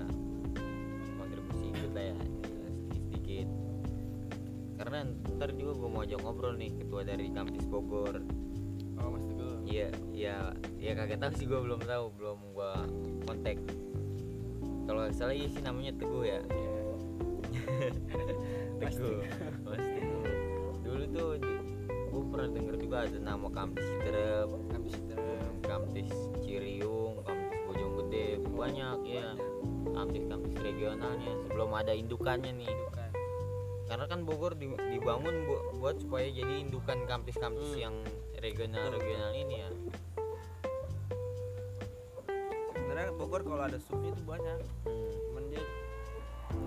Kontribusi 1.16 1.66
ikut 1.70 1.92
lah 1.94 2.04
ya 2.04 2.16
sedikit-sedikit. 2.20 3.48
Karena 4.76 4.98
ntar 5.38 5.50
juga 5.54 5.72
gua 5.78 5.88
mau 5.88 6.02
ajak 6.02 6.20
ngobrol 6.20 6.54
nih 6.58 6.72
ketua 6.76 7.02
dari 7.02 7.30
Kampus 7.30 7.64
Bogor. 7.66 8.16
oh 8.98 9.08
mas 9.08 9.24
teguh 9.24 9.58
Iya, 9.64 9.88
iya, 10.12 10.36
ya 10.76 10.92
kagak 10.92 11.22
tahu 11.22 11.32
sih 11.34 11.46
gua 11.48 11.62
belum 11.64 11.82
tahu, 11.82 12.06
belum 12.20 12.40
gua 12.52 12.84
kontak. 13.24 13.62
Kalau 14.92 15.08
salah 15.16 15.32
iya 15.32 15.48
sih 15.48 15.64
namanya 15.64 15.96
Teguh 15.96 16.28
ya. 16.28 16.44
Iya. 16.52 16.72
Teguh. 18.84 19.24
Mas 19.64 19.80
Teguh. 19.80 20.24
Dulu 20.84 21.04
tuh 21.16 21.30
gue 22.12 22.24
pernah 22.28 22.50
denger 22.52 22.76
juga 22.76 22.98
ada 23.08 23.20
nama 23.24 23.48
Kampus 23.48 23.88
Citerep, 23.88 24.52
habis 24.76 24.94
itu 25.00 25.16
Kampus 25.64 26.12
Ciriung, 26.44 27.24
Kampus 27.24 27.60
Bojonggede, 27.72 28.44
banyak 28.44 29.00
ya. 29.08 29.32
Kampus-kampus 29.96 30.60
regionalnya 30.60 31.40
sebelum 31.48 31.72
ada 31.72 31.96
indukannya 31.96 32.52
nih. 32.52 32.76
Karena 33.88 34.12
kan 34.12 34.28
Bogor 34.28 34.60
di- 34.60 34.76
dibangun 34.92 35.48
bu- 35.48 35.80
buat 35.80 36.04
supaya 36.04 36.28
jadi 36.28 36.68
indukan 36.68 37.08
kampus-kampus 37.08 37.80
Hmm. 37.80 37.80
yang 37.80 37.96
regional-regional 38.44 39.32
ini 39.40 39.56
ya. 39.56 39.70
Sebenarnya 42.92 43.16
Bogor 43.16 43.40
kalau 43.42 43.64
ada 43.64 43.80
supnya 43.80 44.12
itu 44.12 44.24
banyak 44.28 44.58
Hmm. 44.84 45.08
cuman 45.24 45.44
dia 45.48 45.64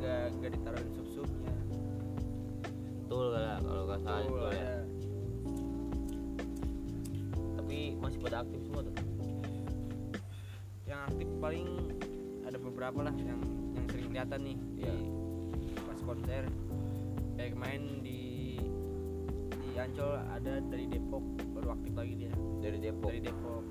nggak 0.00 0.22
nggak 0.34 0.50
ditaruhin 0.56 0.88
sup 0.90 1.06
supnya 1.12 1.52
Betul 2.96 3.26
lah 3.30 3.60
kalau 3.60 3.82
nggak 3.84 4.00
salah 4.00 4.24
betul 4.24 4.40
ya. 4.40 4.56
ada. 4.56 4.72
Tapi 7.54 7.76
masih 7.94 8.18
pada 8.18 8.36
aktif 8.40 8.60
semua 8.64 8.80
tuh. 8.82 8.96
yang 10.84 11.00
aktif 11.04 11.28
paling 11.38 11.68
ada 12.42 12.56
beberapa 12.56 12.98
lah 13.02 13.14
yang 13.14 13.40
yang 13.70 13.84
sering 13.86 14.08
kelihatan 14.08 14.40
nih 14.42 14.56
Iya. 14.78 14.94
di 14.96 15.76
pas 15.78 16.00
konser 16.00 16.42
kayak 17.34 17.52
kemarin 17.52 17.82
di 18.00 18.20
di 19.52 19.76
Ancol 19.76 20.16
ada 20.24 20.52
dari 20.64 20.84
Depok 20.86 21.20
baru 21.52 21.68
aktif 21.74 21.92
lagi 21.92 22.14
dia 22.16 22.32
Dari 22.60 22.78
Depok. 22.80 23.06
dari 23.06 23.20
Depok 23.20 23.62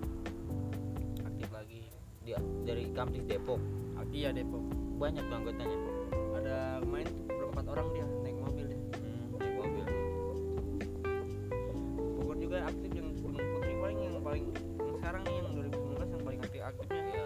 Dia 2.24 2.40
dari 2.64 2.88
kampus 2.96 3.24
Depok. 3.28 3.60
Ah, 4.00 4.08
iya 4.16 4.32
Depok. 4.32 4.64
Banyak 4.96 5.24
tuh 5.28 5.36
anggotanya. 5.36 5.78
ada 6.34 6.58
tuh 6.84 7.24
berempat 7.28 7.66
orang 7.68 7.88
dia 7.92 8.06
naik 8.24 8.38
mobil 8.40 8.66
dia. 8.72 8.80
Hmm, 8.80 9.24
naik 9.36 9.56
mobil. 9.60 9.86
Bogor 12.20 12.38
juga 12.40 12.58
aktif 12.68 12.92
yang 12.96 13.12
Gunung 13.20 13.44
Putri 13.44 13.74
paling 13.80 14.00
yang 14.00 14.16
paling 14.24 14.46
yang 14.56 14.94
sekarang 15.00 15.22
nih 15.28 15.36
yang 15.36 15.48
2019 15.52 16.14
yang 16.16 16.24
paling 16.24 16.40
aktif 16.44 16.62
aktifnya 16.64 17.24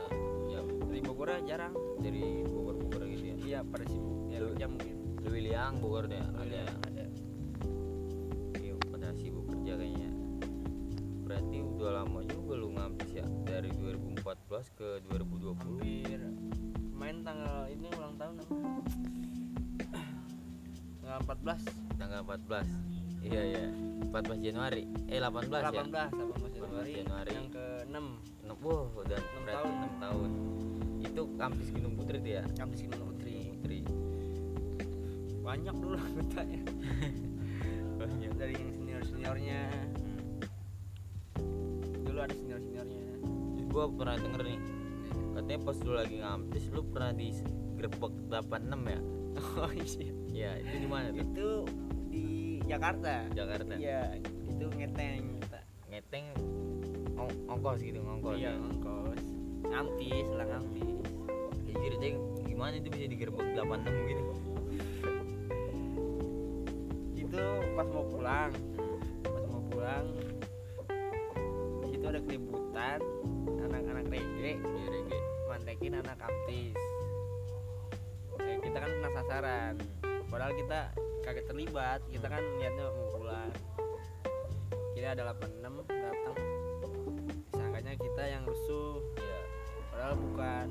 Ya, 0.50 0.60
juga 0.90 1.36
jarang. 1.46 1.74
Dari 2.02 2.26
Bogor-Bogor 2.50 3.02
gitu 3.06 3.26
ya? 3.26 3.36
Iya 3.38 3.60
pada 3.70 3.86
sibuk 3.86 4.18
ya 4.34 4.40
kerja 4.42 4.66
mungkin. 4.66 4.96
Lewiliang 5.22 5.74
Bogor 5.78 6.10
deh 6.10 6.22
2014 14.58 14.74
ke 14.74 14.90
2020. 15.06 15.54
hampir 15.54 16.20
main 16.92 17.22
tanggal 17.22 17.70
ini 17.70 17.88
ulang 17.94 18.18
tahun 18.18 18.34
apa 18.42 18.56
tanggal 20.98 21.20
14 21.22 21.62
Tanggal 21.94 22.22
14. 22.26 22.66
Iya 23.20 23.42
iya. 23.44 23.66
14 24.10 24.42
Januari. 24.42 24.84
Eh 25.06 25.22
18, 25.22 25.46
ya. 25.52 25.86
18 25.86 26.10
18 26.10 26.58
Januari, 26.58 26.92
Januari. 26.96 27.32
yang 27.32 27.48
ke 27.50 27.66
6 27.86 27.94
Enam- 28.42 28.60
Wah, 28.60 28.82
udah 28.96 29.20
Enam 29.20 29.42
berarti 29.44 29.54
tahun. 29.54 29.74
6 29.78 29.94
tahun. 30.00 30.30
Itu 31.00 31.22
kampus 31.36 31.68
Gunung 31.70 31.94
Putri 31.94 32.18
tuh 32.18 32.32
ya. 32.34 32.44
kampus 32.58 32.80
Gunung 32.82 33.08
Putri 33.12 33.36
Putri. 33.54 33.80
banyak 35.40 35.76
dulu 35.76 35.96
anggotanya 35.96 36.62
Banyak. 38.02 38.32
dari 38.36 38.54
yang 38.54 38.72
senior 38.74 39.02
seniornya 39.02 39.60
dulu 42.04 42.20
ada 42.20 42.36
senior 42.36 42.60
seniornya 42.60 43.07
Gua 43.78 43.94
pernah 43.94 44.18
denger 44.18 44.42
nih. 44.42 44.60
Katanya 45.38 45.60
pas 45.62 45.78
lu 45.78 45.94
lagi 45.94 46.16
ngampis 46.18 46.64
lu 46.74 46.82
pernah 46.82 47.14
di 47.14 47.30
Grebek 47.78 48.10
86 48.26 48.74
ya? 48.90 49.00
oh 49.62 49.70
iya 49.70 50.06
Iya, 50.28 50.52
itu 50.66 50.76
di 50.82 50.88
mana 50.90 51.08
tuh? 51.08 51.22
itu 51.22 51.48
di 52.10 52.26
Jakarta 52.66 53.30
Jakarta. 53.30 53.78
iya 53.78 54.18
itu 54.18 54.66
ngeteng 54.74 55.38
kita 55.38 55.62
Ngeteng 55.88 56.26
ong- 57.14 57.38
ongkos 57.48 57.78
gitu, 57.80 58.02
ngongkos. 58.02 58.34
iya 58.36 58.50
ya? 58.50 58.58
ngongkos 58.58 59.22
ngamtis 59.62 60.28
lah 60.34 60.46
ngamtis 60.48 60.90
Ya 61.64 61.74
ceritain 61.78 62.18
gimana 62.42 62.74
itu 62.76 62.90
bisa 62.90 63.06
digerebek 63.06 63.46
86 63.54 64.10
gitu 64.10 64.24
itu 67.16 67.44
pas 67.76 67.88
mau 67.88 68.06
pulang 68.08 68.52
pas 69.22 69.44
mau 69.46 69.62
pulang 69.70 70.06
di 71.78 71.88
situ 71.88 72.06
ada 72.06 72.20
keributan 72.20 73.00
reggae 74.10 74.58
Ya 74.58 74.88
reggae 74.90 75.20
mantekin 75.48 75.94
anak 75.96 76.18
kaptis 76.18 76.76
ya, 78.38 78.56
kita 78.64 78.78
kan 78.80 78.90
kena 78.90 79.10
sasaran. 79.12 79.76
Padahal 80.28 80.54
kita 80.56 80.80
kagak 81.24 81.46
terlibat 81.48 82.00
kita 82.08 82.28
kan 82.28 82.42
niatnya 82.60 82.84
mau 82.88 83.08
pulang. 83.12 83.52
Kira 84.92 85.14
ada 85.14 85.24
86 85.36 85.84
datang. 85.88 86.36
Sangkanya 87.54 87.94
kita 87.96 88.24
yang 88.24 88.44
rusuh. 88.44 89.04
Iya. 89.16 89.40
Padahal 89.92 90.14
bukan. 90.16 90.68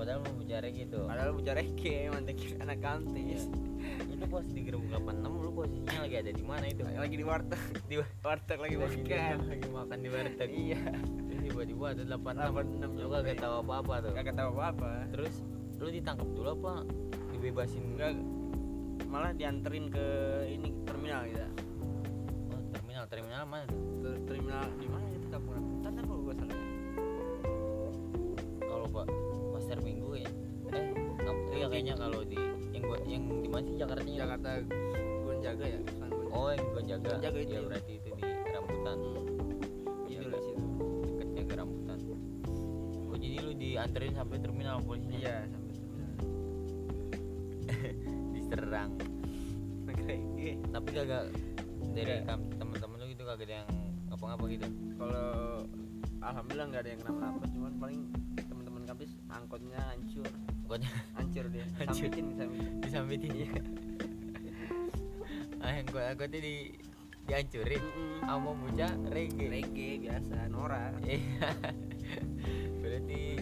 Padahal 0.00 0.20
mau 0.24 0.32
bicara 0.32 0.66
gitu 0.72 1.04
padahal 1.04 1.36
bicara 1.36 1.60
reggae 1.60 2.08
mantekin 2.08 2.56
anak 2.64 2.80
kaptis 2.80 3.52
Itu 4.08 4.24
pas 4.32 4.48
digerebek 4.48 4.96
86 4.96 5.44
lu 5.44 5.52
posisinya 5.52 6.00
lagi 6.08 6.16
ada 6.16 6.32
di 6.32 6.40
mana 6.40 6.64
itu? 6.72 6.82
lagi 6.88 7.16
di 7.20 7.24
warteg. 7.28 7.60
Di 7.92 7.96
warteg 8.24 8.58
lagi 8.64 8.76
lagi 8.80 8.96
makan. 9.04 9.36
lagi 9.44 9.68
makan 9.68 9.98
di 10.00 10.08
warteg. 10.08 10.48
Iya 10.48 10.80
tiba-tiba 11.50 11.84
ada 11.90 12.02
86 12.06 12.78
86 12.78 13.02
Lu 13.02 13.10
gak 13.10 13.38
tahu 13.42 13.54
apa-apa 13.66 13.94
tuh 14.06 14.10
kagak 14.14 14.36
tahu 14.38 14.50
apa-apa 14.54 14.90
Terus 15.10 15.34
lu 15.80 15.88
ditangkap 15.90 16.28
dulu 16.30 16.48
apa? 16.62 16.74
Dibebasin 17.34 17.84
enggak 17.96 18.14
malah 19.10 19.34
dianterin 19.34 19.90
ke 19.90 20.06
ini 20.46 20.70
terminal 20.86 21.26
gitu 21.26 21.42
Oh 22.54 22.60
terminal, 22.70 23.04
terminal 23.10 23.42
mana 23.42 23.64
tuh? 23.66 23.80
Ter- 24.06 24.22
terminal 24.28 24.62
di 24.78 24.86
mana 24.86 25.06
itu 25.10 25.26
kampung 25.26 25.52
rambutan 25.58 25.92
apa 25.98 26.12
gua 26.14 26.34
salah 26.38 26.58
Kalau 28.60 28.86
pak 28.86 29.06
pasar 29.58 29.78
minggu 29.82 30.10
ya 30.14 30.30
Eh, 30.70 30.86
iya 31.58 31.66
kayaknya 31.66 31.94
kalau 31.98 32.22
di 32.22 32.38
yang 32.70 32.82
gua 32.86 32.98
yang 33.02 33.24
di 33.42 33.48
mana 33.50 33.64
sih 33.66 33.74
Jakarta 33.74 34.06
Jakarta 34.06 34.50
jaga 35.40 35.64
ya. 35.66 35.80
Oh 36.30 36.52
yang 36.52 36.66
gua 36.70 36.82
jaga. 36.84 37.10
Jaga 37.18 37.38
itu 37.40 37.52
Ya 37.56 37.58
ya. 37.58 37.66
berarti 37.66 37.94
dianterin 43.90 44.14
sampai 44.14 44.38
terminal 44.38 44.78
polisinya? 44.80 45.18
iya 45.18 45.36
sampai 45.44 45.72
terminal 45.74 46.10
Diserang. 48.34 48.90
Tapi 50.70 50.88
kagak 50.92 51.24
dari 51.90 52.22
kam- 52.22 52.50
teman-teman 52.54 52.96
lu 52.96 53.06
gitu 53.10 53.22
kagak 53.24 53.50
ada 53.50 53.54
yang 53.56 53.68
ngapa-ngapa 54.06 54.44
gitu. 54.48 54.66
kalau 54.94 55.66
alhamdulillah 56.20 56.66
nggak 56.68 56.82
ada 56.82 56.90
yang 56.92 57.00
kenapa-napa 57.00 57.42
cuman 57.48 57.72
paling 57.76 58.00
teman-teman 58.38 58.82
kampus 58.84 59.10
angkotnya 59.26 59.80
hancur 59.84 60.26
Pokoknya 60.62 60.90
hancur 61.12 61.44
dia 61.48 61.66
Hancur. 61.78 62.06
sambitin 62.06 62.26
sambitin 62.32 62.72
disambitin 62.78 63.32
ya. 63.36 63.50
ah 65.66 65.72
yang 65.72 65.86
gua 65.88 66.14
aku 66.14 66.22
tuh 66.26 66.38
di 66.38 66.54
dihancurin 67.26 67.84
sama 68.20 68.50
bocah 68.52 68.92
reggae. 69.08 69.46
reggae 69.50 69.90
biasa 70.00 70.46
norak 70.46 70.94
Iya. 71.02 71.50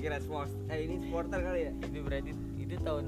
Kira 0.09 0.25
sport 0.25 0.49
eh 0.73 0.89
ini 0.89 0.97
supporter 1.05 1.37
kali 1.45 1.61
ya? 1.69 1.73
Itu 1.85 2.01
berarti 2.01 2.33
itu 2.57 2.75
tahun 2.81 3.05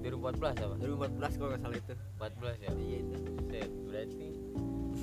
2014 0.00 0.56
apa? 0.56 0.74
2014 0.80 1.36
kalau 1.36 1.48
nggak 1.52 1.60
salah 1.60 1.76
itu. 1.76 1.94
14 2.16 2.64
ya. 2.64 2.70
iya 2.80 2.98
itu. 3.04 3.16
Set, 3.52 3.70
berarti 3.84 4.26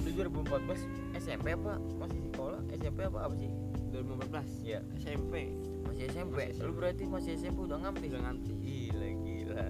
itu 0.01 0.09
2014 0.17 1.21
SMP 1.21 1.53
apa? 1.53 1.77
Masih 2.01 2.19
sekolah? 2.25 2.61
SMP 2.73 2.99
apa 3.05 3.19
apa 3.21 3.33
sih? 3.37 3.53
2014 3.93 4.65
Iya. 4.65 4.79
SMP 4.97 5.33
masih 5.85 6.03
SMP 6.09 6.37
Masih 6.49 6.65
lu 6.65 6.73
berarti 6.73 7.03
masih 7.05 7.31
SMP 7.37 7.57
udah 7.69 7.77
ngamtis 7.85 8.09
udah 8.09 8.21
nganti 8.25 8.51
gila 8.57 9.09
gila. 9.21 9.65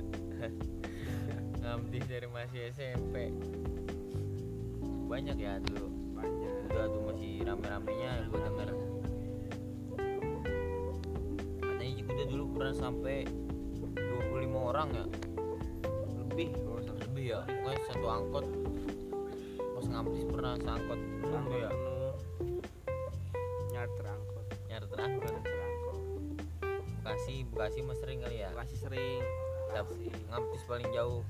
Ngamtis 1.67 2.03
dari 2.07 2.27
masih 2.31 2.61
SMP 2.71 3.15
banyak 5.11 5.35
ya 5.35 5.59
dulu. 5.67 5.91
Banyak. 6.15 6.53
Udah 6.71 6.85
tuh 6.87 7.01
masih 7.11 7.43
rame-ramenya 7.43 8.31
gue 8.31 8.39
denger 8.39 8.90
udah 12.21 12.37
dulu 12.37 12.45
pernah 12.53 12.75
sampai 12.77 13.25
25 13.97 14.53
orang 14.53 14.87
ya? 14.93 15.05
Lebih. 16.21 16.53
Salah 16.53 17.01
lebih 17.01 17.25
ya? 17.33 17.41
Pokoknya 17.49 17.81
satu 17.89 18.05
angkot. 18.05 18.45
Pas 19.57 19.85
ngamtis 19.89 20.23
pernah 20.29 20.53
seangkot. 20.61 21.01
Angkot 21.01 21.33
penuh 21.33 21.57
ya 21.57 21.71
nyari 23.73 23.93
terangkot. 23.97 24.45
Nyari 24.69 24.85
terangkot. 24.85 25.33
Terangkot. 25.41 25.97
Bekasi 27.01 27.35
Bekasi 27.49 27.79
mah 27.81 27.97
sering 27.97 28.21
kali 28.21 28.37
ya? 28.37 28.53
Bekasi 28.53 28.75
sering. 28.77 29.21
Tapi 29.73 30.13
ngampis 30.29 30.61
paling 30.69 30.89
jauh. 30.93 31.25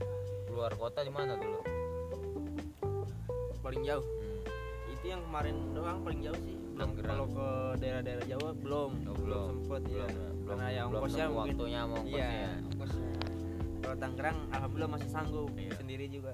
Keluar 0.52 0.76
kota 0.76 1.08
di 1.08 1.12
mana 1.16 1.40
dulu? 1.40 1.64
Paling 3.64 3.88
jauh? 3.88 4.04
Hmm. 4.04 4.92
itu 4.92 5.06
yang 5.08 5.24
kemarin 5.24 5.56
doang 5.72 6.04
paling 6.04 6.20
jauh 6.20 6.40
sih. 6.44 6.60
Belum. 6.76 7.00
Kalau 7.00 7.26
ke 7.32 7.48
daerah-daerah 7.80 8.26
Jawa 8.28 8.52
belum. 8.60 8.92
Oh, 9.08 9.16
belum. 9.16 9.52
sempet 9.64 9.84
ya. 9.88 10.04
Belum 10.04 10.12
ya 10.12 10.31
belum 10.52 10.60
karena 10.60 10.84
belum 10.84 11.00
ongkosnya 11.00 11.24
nemu 11.24 11.32
mungkin 11.32 11.56
waktunya 11.56 11.80
mau 11.82 11.96
ongkosnya. 11.96 12.12
iya 12.12 12.28
ya. 12.28 12.52
ongkosnya. 12.68 13.10
Kalau 13.82 13.96
Tangerang 13.98 14.38
alhamdulillah 14.52 14.92
masih 14.92 15.10
sanggup 15.10 15.50
Iya. 15.56 15.72
sendiri 15.74 16.06
juga. 16.08 16.34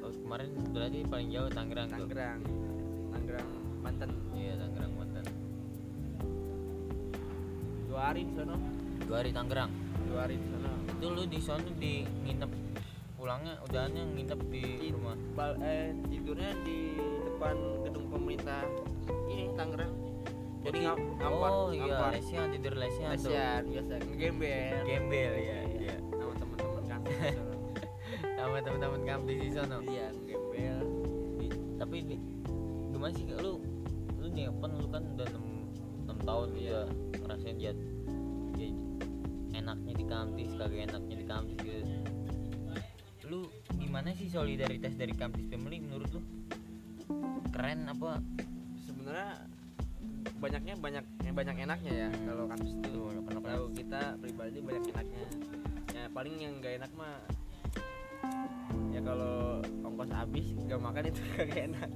Oh, 0.00 0.10
kemarin 0.12 0.48
berarti 0.72 0.98
paling 1.04 1.28
jauh 1.30 1.50
Tangerang 1.50 1.86
tuh? 1.86 1.96
Tangerang. 2.00 2.40
Tangerang 3.12 3.48
Banten. 3.82 4.10
Iya 4.32 4.52
Tangerang 4.56 4.92
Banten. 4.94 5.24
Dua 7.86 8.00
hari 8.02 8.22
di 8.24 8.32
sana. 8.34 8.54
Dua 9.06 9.16
hari 9.20 9.30
Tangerang? 9.32 9.70
Dua 10.06 10.18
hari 10.24 10.34
di 10.36 10.46
sana. 10.48 10.70
Itu 10.90 11.06
lu 11.12 11.22
di 11.24 11.40
sana 11.40 11.68
di 11.76 11.94
nginep 12.24 12.50
pulangnya 13.16 13.54
udahannya 13.64 14.02
nginep 14.12 14.40
di 14.48 14.62
Di- 14.80 14.92
rumah? 14.92 15.16
Bal- 15.34 15.60
eh, 15.60 15.92
tidurnya 16.08 16.50
di 16.62 16.96
depan 17.24 17.56
gedung 17.84 18.06
pemerintah. 18.08 18.64
Ini 19.28 19.52
Tangerang 19.54 19.92
jadi 20.66 20.78
ngam 20.82 20.98
ngampar 21.16 21.50
oh 21.50 21.68
iya 21.70 21.84
ngampar. 21.86 22.10
lesian 22.12 22.46
tidur 22.50 22.74
lesian 22.74 23.08
tuh. 23.08 23.30
Lesian 23.30 23.62
biasa 23.70 23.92
ngegembel 24.02 24.74
gembel 24.82 25.32
ya 25.38 25.58
iya 25.78 25.94
sama 26.10 26.32
teman-teman 26.34 26.82
sana. 26.84 27.08
sama 28.36 28.56
teman-teman 28.60 29.00
kampus 29.06 29.36
di 29.38 29.50
sana. 29.50 29.76
Iya 29.80 30.06
ngegembel 30.10 30.78
Di- 31.38 31.60
tapi 31.78 31.96
gimana 32.90 33.12
sih 33.14 33.24
lu 33.30 33.62
lu 34.18 34.26
nih 34.26 34.50
lu 34.50 34.86
kan 34.90 35.02
udah 35.14 35.26
6, 35.30 36.10
6 36.10 36.26
tahun 36.26 36.48
Iya. 36.50 36.58
juga 36.58 36.82
ngerasain 37.22 37.56
jat 37.60 37.76
ya, 38.56 38.68
enaknya 39.54 39.92
di 39.94 40.04
kampus 40.04 40.50
kagak 40.56 40.80
enaknya 40.90 41.16
di 41.16 41.26
kampus 41.26 41.58
gitu. 41.62 41.94
Lu 43.26 43.40
gimana 43.74 44.10
sih 44.14 44.26
solidaritas 44.26 44.94
dari 44.94 45.14
kampus 45.14 45.46
family 45.46 45.78
menurut 45.78 46.10
lu? 46.10 46.20
Keren 47.50 47.86
apa? 47.86 48.18
Sebenarnya 48.82 49.45
banyaknya 50.36 50.74
banyak 50.76 51.04
eh, 51.24 51.32
banyak 51.32 51.56
enaknya 51.64 51.92
ya 51.92 52.08
Hmm. 52.12 52.24
kalau 52.28 52.44
kampus 52.48 52.72
itu. 52.76 53.00
Kenapa? 53.26 53.46
tahu 53.46 53.64
kita 53.74 54.00
pribadi 54.20 54.58
banyak 54.62 54.84
enaknya. 54.92 55.24
Ya 55.96 56.04
paling 56.12 56.34
yang 56.38 56.52
gak 56.60 56.74
enak 56.82 56.92
mah 56.94 57.16
ya 58.92 59.00
kalau 59.04 59.60
ongkos 59.84 60.10
habis 60.12 60.46
gak 60.68 60.80
makan 60.80 61.02
itu 61.08 61.20
gak 61.36 61.50
enak. 61.72 61.90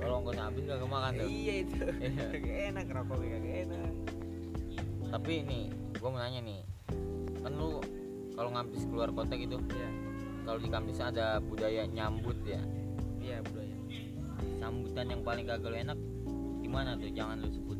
Kalau 0.00 0.16
nggak 0.24 0.40
habis 0.40 0.62
gak 0.64 0.80
makan 0.88 1.12
tuh? 1.16 1.28
Iya 1.28 1.54
itu. 1.64 1.82
Iya. 2.02 2.26
gak 2.44 2.58
enak 2.74 2.86
rokok 2.90 3.18
gak 3.20 3.56
enak. 3.68 3.92
Tapi 5.10 5.32
nih 5.46 5.64
gue 5.96 6.08
mau 6.08 6.20
nanya 6.20 6.40
nih. 6.42 6.60
Kan 7.40 7.52
lu 7.56 7.78
kalau 8.34 8.50
ngampis 8.56 8.88
keluar 8.88 9.12
kota 9.12 9.36
gitu 9.36 9.60
iya. 9.76 9.88
kalau 10.48 10.56
di 10.56 10.68
kampus 10.72 10.98
ada 10.98 11.38
budaya 11.38 11.84
nyambut 11.84 12.36
ya? 12.42 12.60
Iya 13.20 13.44
budaya. 13.44 13.76
Sambutan 14.56 15.06
yang 15.12 15.22
paling 15.24 15.44
kagak 15.44 15.76
enak 15.76 15.98
gimana 16.70 16.94
tuh? 16.94 17.10
Jangan 17.10 17.42
lu 17.42 17.50
sebut 17.50 17.78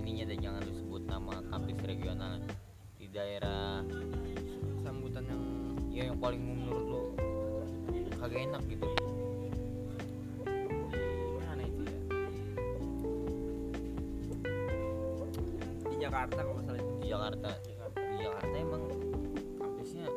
ininya 0.00 0.24
deh 0.32 0.38
jangan 0.40 0.64
lu 0.64 0.72
sebut 0.72 1.02
nama 1.04 1.44
kampus 1.52 1.76
regional 1.84 2.40
di 2.96 3.04
daerah 3.12 3.84
sambutan 4.80 5.28
yang 5.28 5.42
ya 5.92 6.02
yang 6.08 6.16
paling 6.16 6.40
menurut 6.40 6.84
lu 6.88 7.02
kagak 8.16 8.48
enak 8.48 8.64
gitu. 8.64 8.88
Mana 11.36 11.62
itu 11.68 11.82
ya? 11.84 12.00
Di 15.84 15.96
Jakarta 16.00 16.40
kalau 16.40 16.64
salah 16.64 16.80
itu. 16.80 16.92
Di 17.04 17.08
Jakarta. 17.12 17.50
Di 17.92 18.16
Jakarta 18.24 18.54
emang 18.56 18.82
kampusnya 19.60 20.08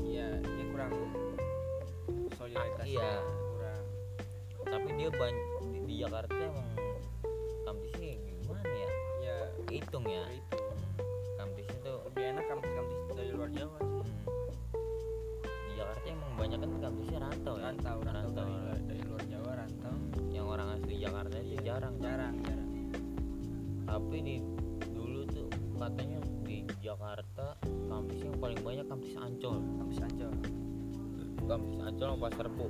iya 0.00 0.32
dia 0.40 0.64
kurang 0.72 0.96
solidaritasnya 2.40 2.88
iya. 2.88 3.12
kurang 3.52 3.82
tapi 4.64 4.88
dia 4.96 5.10
banyak 5.12 5.48
di, 5.60 5.78
di 5.84 5.94
Jakarta 6.00 6.40
emang 6.40 6.83
kampusnya 7.74 8.14
gimana 8.22 8.70
ya? 8.70 8.90
Ya. 9.20 9.36
Hitung 9.66 10.04
ya. 10.06 10.22
Itu 10.30 10.58
kampusnya 11.34 11.76
tuh 11.82 11.96
lebih 12.06 12.22
enak 12.30 12.44
kampus-kampus 12.46 12.98
dari 13.18 13.30
luar 13.34 13.50
Jawa 13.50 13.78
sih. 13.82 13.90
Hmm, 13.90 14.06
di 15.42 15.72
Jakarta 15.74 16.06
emang 16.06 16.32
banyak 16.38 16.58
kan 16.62 16.70
kampusnya 16.78 17.18
rantau 17.18 17.54
ya? 17.58 17.62
Rantau 17.66 17.96
rantau 18.06 18.30
dari, 18.30 18.54
luar- 18.54 18.84
dari 18.86 19.02
luar 19.02 19.22
Jawa 19.26 19.50
rantau. 19.58 19.94
Yang 20.30 20.46
orang 20.46 20.68
asli 20.78 20.94
Jakarta 21.02 21.36
itu 21.36 21.50
Iya, 21.50 21.58
jarang. 21.66 21.94
kan? 21.98 22.02
jarang 22.06 22.34
jarang. 22.46 22.70
Tapi 23.84 24.16
di 24.22 24.36
dulu 24.90 25.20
tuh 25.26 25.48
katanya 25.74 26.18
di 26.46 26.56
Jakarta 26.78 27.46
kampus 27.90 28.18
yang 28.22 28.36
paling 28.38 28.60
banyak 28.62 28.86
kampus 28.86 29.12
Ancol. 29.18 29.58
Kampus 29.82 29.98
Ancol. 29.98 30.32
Kampus 31.44 31.76
Ancol 31.82 32.06
sama 32.06 32.22
Pasar 32.22 32.46
Rebo. 32.46 32.66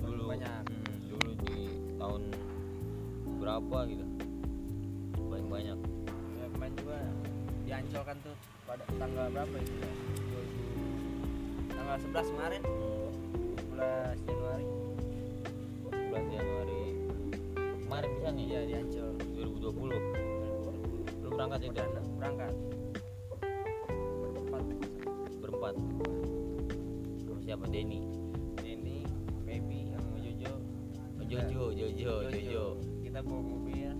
Dulu. 0.00 0.22
banyak. 0.26 0.62
hmm, 0.64 0.98
dulu 1.10 1.30
di 1.44 1.58
tahun 1.98 2.22
berapa 3.50 3.78
gitu. 3.90 4.06
Paling 5.26 5.48
banyak 5.50 5.78
ya, 6.38 6.46
kemarin 6.54 6.74
juga 6.78 6.98
di 7.66 7.70
Ancol 7.74 8.02
kan 8.06 8.16
tuh 8.22 8.34
pada 8.62 8.84
tanggal 8.94 9.26
berapa 9.34 9.54
itu 9.58 9.74
ya? 9.74 9.92
2000 11.66 11.74
tanggal 11.74 11.96
11 11.98 12.30
kemarin. 12.30 12.62
11 13.74 14.26
Januari. 14.30 14.66
11 15.82 16.30
Januari. 16.30 16.82
Kemarin 17.58 18.10
bisa 18.14 18.28
nih? 18.30 18.46
Iya 18.46 18.60
di 18.62 18.74
Ancol 18.78 19.10
2020 19.34 19.98
lu 21.26 21.28
berangkat 21.34 21.60
itu? 21.66 21.74
Perdana, 21.74 22.00
berangkat. 22.22 22.54
Berempat. 24.30 24.64
Berempat. 25.42 25.74
Sama 27.26 27.40
siapa? 27.42 27.66
Denny? 27.66 27.98
Ini 28.62 29.02
baby 29.42 29.90
sama 29.90 30.22
Jojo. 30.22 30.52
Oh, 31.18 31.26
Jojo 31.26 31.62
Jojo. 31.74 32.14
Jojo 32.30 32.69
kita 33.20 33.36
bawa 33.36 33.44
mobil. 33.52 33.92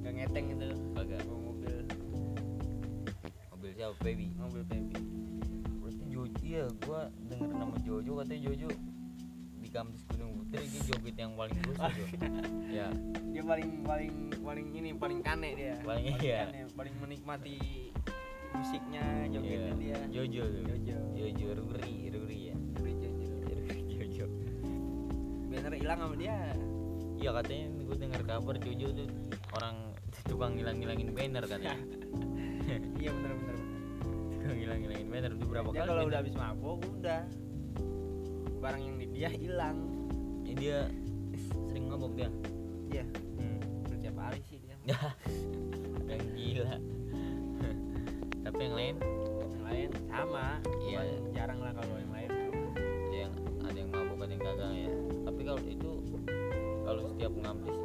Gak 0.00 0.12
ngeteng 0.16 0.46
itu 0.56 0.68
kagak 0.96 1.20
bawa 1.28 1.40
mobil. 1.52 1.76
Mobil 3.52 3.70
siapa? 3.76 3.92
Baby? 4.00 4.26
Mobil 4.40 4.64
baby. 4.64 4.96
Berarti 5.84 6.04
Jojo 6.08 6.40
iya 6.40 6.64
gua 6.80 7.12
denger 7.28 7.52
nama 7.52 7.76
Jojo 7.84 8.24
katanya 8.24 8.40
Jojo. 8.48 8.68
Di 9.60 9.68
kampus 9.68 10.00
Gunung 10.08 10.32
Putri 10.40 10.64
dia 10.64 10.80
joget 10.88 11.16
yang 11.20 11.36
paling 11.36 11.60
bagus 11.76 12.08
ya. 12.80 12.88
Dia 13.36 13.42
paling 13.44 13.68
paling 13.84 14.14
paling 14.40 14.66
ini 14.80 14.88
paling 14.96 15.20
kane 15.20 15.52
dia. 15.52 15.76
Paling 15.84 16.16
iya. 16.16 16.48
kane, 16.48 16.60
paling 16.72 16.94
menikmati 17.04 17.56
musiknya 18.56 19.28
jogetnya 19.28 19.76
iya 19.76 19.76
dia. 19.76 19.98
Jojo 20.08 20.42
tuh. 20.48 20.64
Jojo. 20.72 20.98
Jojo 21.20 21.46
Ruri 21.60 22.08
Ruri 22.08 22.40
ya. 22.48 22.56
Dari 22.80 22.92
Jojo. 22.96 23.28
Jojo. 23.92 24.26
Banner 25.52 25.76
hilang 25.76 26.00
sama 26.00 26.16
dia. 26.16 26.56
Iya 27.20 27.30
katanya 27.38 27.81
gue 27.92 28.08
denger 28.08 28.24
kabar 28.24 28.56
Jojo 28.56 28.88
tuh 28.96 29.08
orang 29.52 29.92
tukang 30.24 30.56
ngilang-ngilangin 30.56 31.12
banner 31.12 31.44
kan 31.44 31.60
ya? 31.60 31.76
Iya 32.96 33.10
bener 33.12 33.32
bener 33.36 33.56
tukang 34.32 34.58
ngilang-ngilangin 34.64 35.08
banner 35.12 35.30
udah 35.36 35.48
berapa 35.52 35.68
dia 35.76 35.80
kali 35.84 35.88
kalau 35.92 36.04
udah 36.08 36.18
habis 36.24 36.32
mabuk 36.40 36.78
udah. 36.88 37.22
Barang 38.64 38.80
yang 38.80 38.96
di 38.96 39.06
dia 39.12 39.28
hilang. 39.28 39.76
Ya, 40.48 40.52
dia 40.56 40.78
sering 41.68 41.92
ngomong 41.92 42.16
dia? 42.16 42.32
Iya. 42.88 43.04
Hmm. 43.36 43.60
hampir 43.60 43.98
tiap 44.00 44.16
hari 44.16 44.40
sih 44.48 44.56
dia. 44.64 44.76
Yang 46.08 46.24
gila. 46.32 46.74
Tapi 48.42 48.60
yang 48.68 48.74
lain? 48.76 48.94
Yang 49.52 49.64
lain 49.68 49.88
sama. 50.08 50.46
Iya. 50.80 51.00
jarang 51.36 51.60
lah 51.60 51.72
kalau 51.76 51.96
yang 52.00 52.12
lain. 52.12 52.30
Ada 52.80 53.16
yang 53.16 53.32
ada 53.68 53.76
yang 53.76 53.90
mabuk 53.92 54.16
ada 54.16 54.32
yang 54.32 54.42
kagak 54.44 54.72
ya. 54.80 54.92
Tapi 55.28 55.40
kalau 55.44 55.60
setiap 57.22 57.38
ngampis 57.38 57.78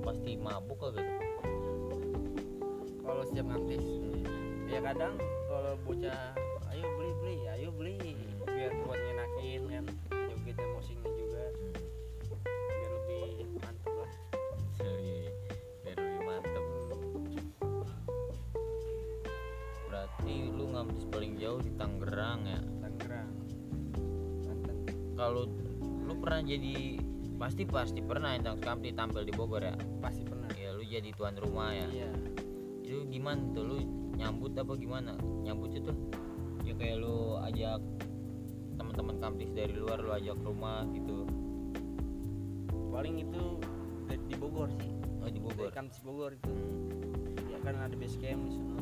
pasti 0.00 0.32
mabuk 0.40 0.80
kagak 0.80 1.04
tuh? 1.04 1.20
kalau 3.04 3.22
setiap 3.28 3.52
ngantis 3.52 3.84
hmm. 3.84 4.64
ya 4.64 4.80
kadang 4.80 5.12
kalau 5.44 5.76
bocah 5.84 6.32
ayo 6.72 6.88
beli 6.96 7.12
beli 7.20 7.36
ayo 7.52 7.68
beli. 7.68 8.16
Biar 8.48 8.72
buat 8.80 8.96
nyenakin 8.96 9.62
kan 9.68 9.84
jogetnya 10.08 10.66
musiknya 10.72 11.12
juga. 11.20 11.44
Biar 12.48 12.90
lebih 12.96 13.44
mantep 13.60 13.92
lah. 13.92 14.12
Jadi, 14.80 15.16
biar 15.84 15.96
lebih 16.00 16.22
mantep. 16.24 16.64
Berarti 19.84 20.34
lu 20.48 20.64
ngampis 20.72 21.04
paling 21.12 21.32
jauh 21.36 21.60
di 21.60 21.76
Tangerang 21.76 22.40
ya? 22.48 22.60
Tangerang. 22.88 23.32
Kalau 25.12 25.44
lu 26.08 26.14
pernah 26.24 26.40
jadi 26.40 26.96
pasti 27.40 27.64
pasti 27.64 28.04
pernah 28.04 28.36
yang 28.36 28.60
kampis 28.60 28.92
tampil 28.92 29.24
di 29.24 29.32
Bogor 29.32 29.64
ya? 29.64 29.72
Pasti 30.04 30.20
pernah. 30.28 30.52
Ya 30.52 30.76
lu 30.76 30.84
jadi 30.84 31.08
tuan 31.16 31.32
rumah 31.40 31.72
ya? 31.72 31.88
Iya. 31.88 32.10
Itu 32.84 33.08
gimana 33.08 33.40
tuh? 33.56 33.64
Lu 33.64 33.76
nyambut 34.20 34.52
apa 34.60 34.72
gimana? 34.76 35.16
Nyambut 35.16 35.72
itu? 35.72 35.92
Ya 36.68 36.76
kayak 36.76 37.00
lu 37.00 37.40
ajak 37.40 37.80
teman-teman 38.76 39.16
kampus 39.16 39.48
dari 39.56 39.72
luar 39.72 39.98
lu 40.04 40.12
ajak 40.12 40.36
rumah 40.44 40.84
gitu. 40.92 41.24
Paling 42.92 43.24
itu 43.24 43.42
di- 44.04 44.24
di 44.28 44.36
Bogor 44.36 44.68
sih. 44.76 44.92
Oh 45.24 45.30
di 45.32 45.40
Bogor? 45.40 45.72
Dari 45.72 45.74
kampus 45.74 45.98
Bogor 46.04 46.36
itu. 46.36 46.52
Ya 47.48 47.56
kan 47.64 47.80
ada 47.80 47.96
base 47.96 48.20
camp 48.20 48.44
di 48.44 48.52
sana 48.52 48.80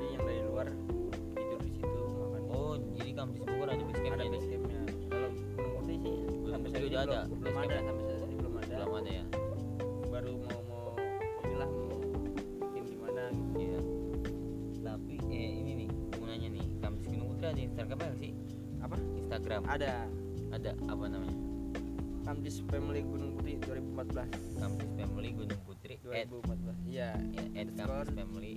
jadi 0.00 0.16
yang 0.16 0.22
dari 0.24 0.42
luar 0.48 0.68
Udah 7.00 7.24
ada. 7.24 7.32
belum, 7.32 7.40
belum 7.40 7.56
ada. 7.56 7.76
sampai 7.80 8.04
saat 8.04 8.20
ini 8.20 8.34
belum 8.36 8.54
ada. 8.60 8.74
Belum 8.76 8.92
ada 8.92 9.10
ya. 9.10 9.24
Baru 10.10 10.32
mau 10.36 10.60
mau 10.68 10.86
inilah 11.48 11.70
mau 11.72 11.96
bikin 12.60 12.82
gimana 12.84 13.22
gitu. 13.32 13.56
Iya. 13.56 13.80
Tapi 14.84 15.14
eh 15.32 15.50
ini 15.64 15.72
nih 15.84 15.88
mau 16.20 16.24
nanya 16.28 16.48
nih. 16.52 16.66
Kampus 16.84 17.04
Gunung 17.08 17.28
Putri 17.32 17.46
ada 17.48 17.60
Instagram 17.64 17.98
apa 18.04 18.16
sih? 18.20 18.32
Apa? 18.84 18.96
Instagram. 19.16 19.62
Ada. 19.64 19.92
Ada. 20.52 20.70
Apa 20.92 21.04
namanya? 21.08 21.36
Kampus 22.20 22.56
Family 22.68 23.00
Gunung 23.00 23.32
Putri 23.40 23.56
2014 23.64 24.60
kampus 24.60 24.88
family 25.00 25.30
Gunung 25.32 25.60
Putri 25.64 25.96
at 26.12 26.28
2014 26.28 26.84
iya. 26.84 27.16
Ya, 27.16 27.64
at 27.64 27.68
kampus 27.80 28.12
family 28.12 28.54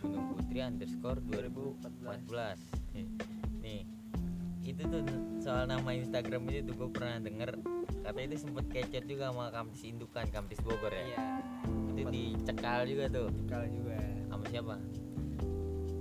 Gunung 0.00 0.26
Putri 0.34 0.58
underscore 0.64 1.20
2014 1.28 2.00
2014 2.96 3.39
itu 4.70 4.82
tuh 4.86 5.02
soal 5.42 5.66
nama 5.66 5.90
Instagram 5.90 6.46
itu 6.46 6.70
tuh 6.70 6.74
gue 6.78 6.88
pernah 6.94 7.18
denger. 7.18 7.58
Katanya 8.06 8.26
itu 8.30 8.36
sempet 8.46 8.64
kecet 8.70 9.04
juga 9.10 9.34
sama 9.34 9.50
kampus 9.50 9.82
indukan 9.82 10.26
kampus 10.30 10.58
Bogor 10.62 10.94
ya? 10.94 11.02
Iya. 11.02 11.26
Itu 11.90 12.02
dicekal 12.08 12.86
juga 12.86 13.04
tuh. 13.10 13.28
Kalau 13.50 13.66
juga. 13.66 13.98
Sama 14.30 14.44
siapa? 14.46 14.74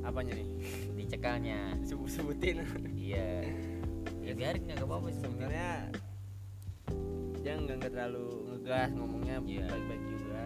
Apanya 0.06 0.34
nih? 0.38 0.48
Dicekalnya. 0.96 1.60
Sebut 1.84 2.10
sebutin. 2.10 2.62
Iya. 2.94 3.30
Ya 4.20 4.38
biarin 4.38 4.62
nggak 4.70 4.86
apa-apa 4.86 5.10
sih. 5.10 5.26
Sebenarnya 5.26 5.90
dia 7.42 7.54
nggak 7.58 7.90
terlalu 7.90 8.46
ngegas 8.46 8.94
ngomongnya 8.94 9.42
Iya. 9.42 9.66
baik-baik 9.66 10.04
juga 10.06 10.44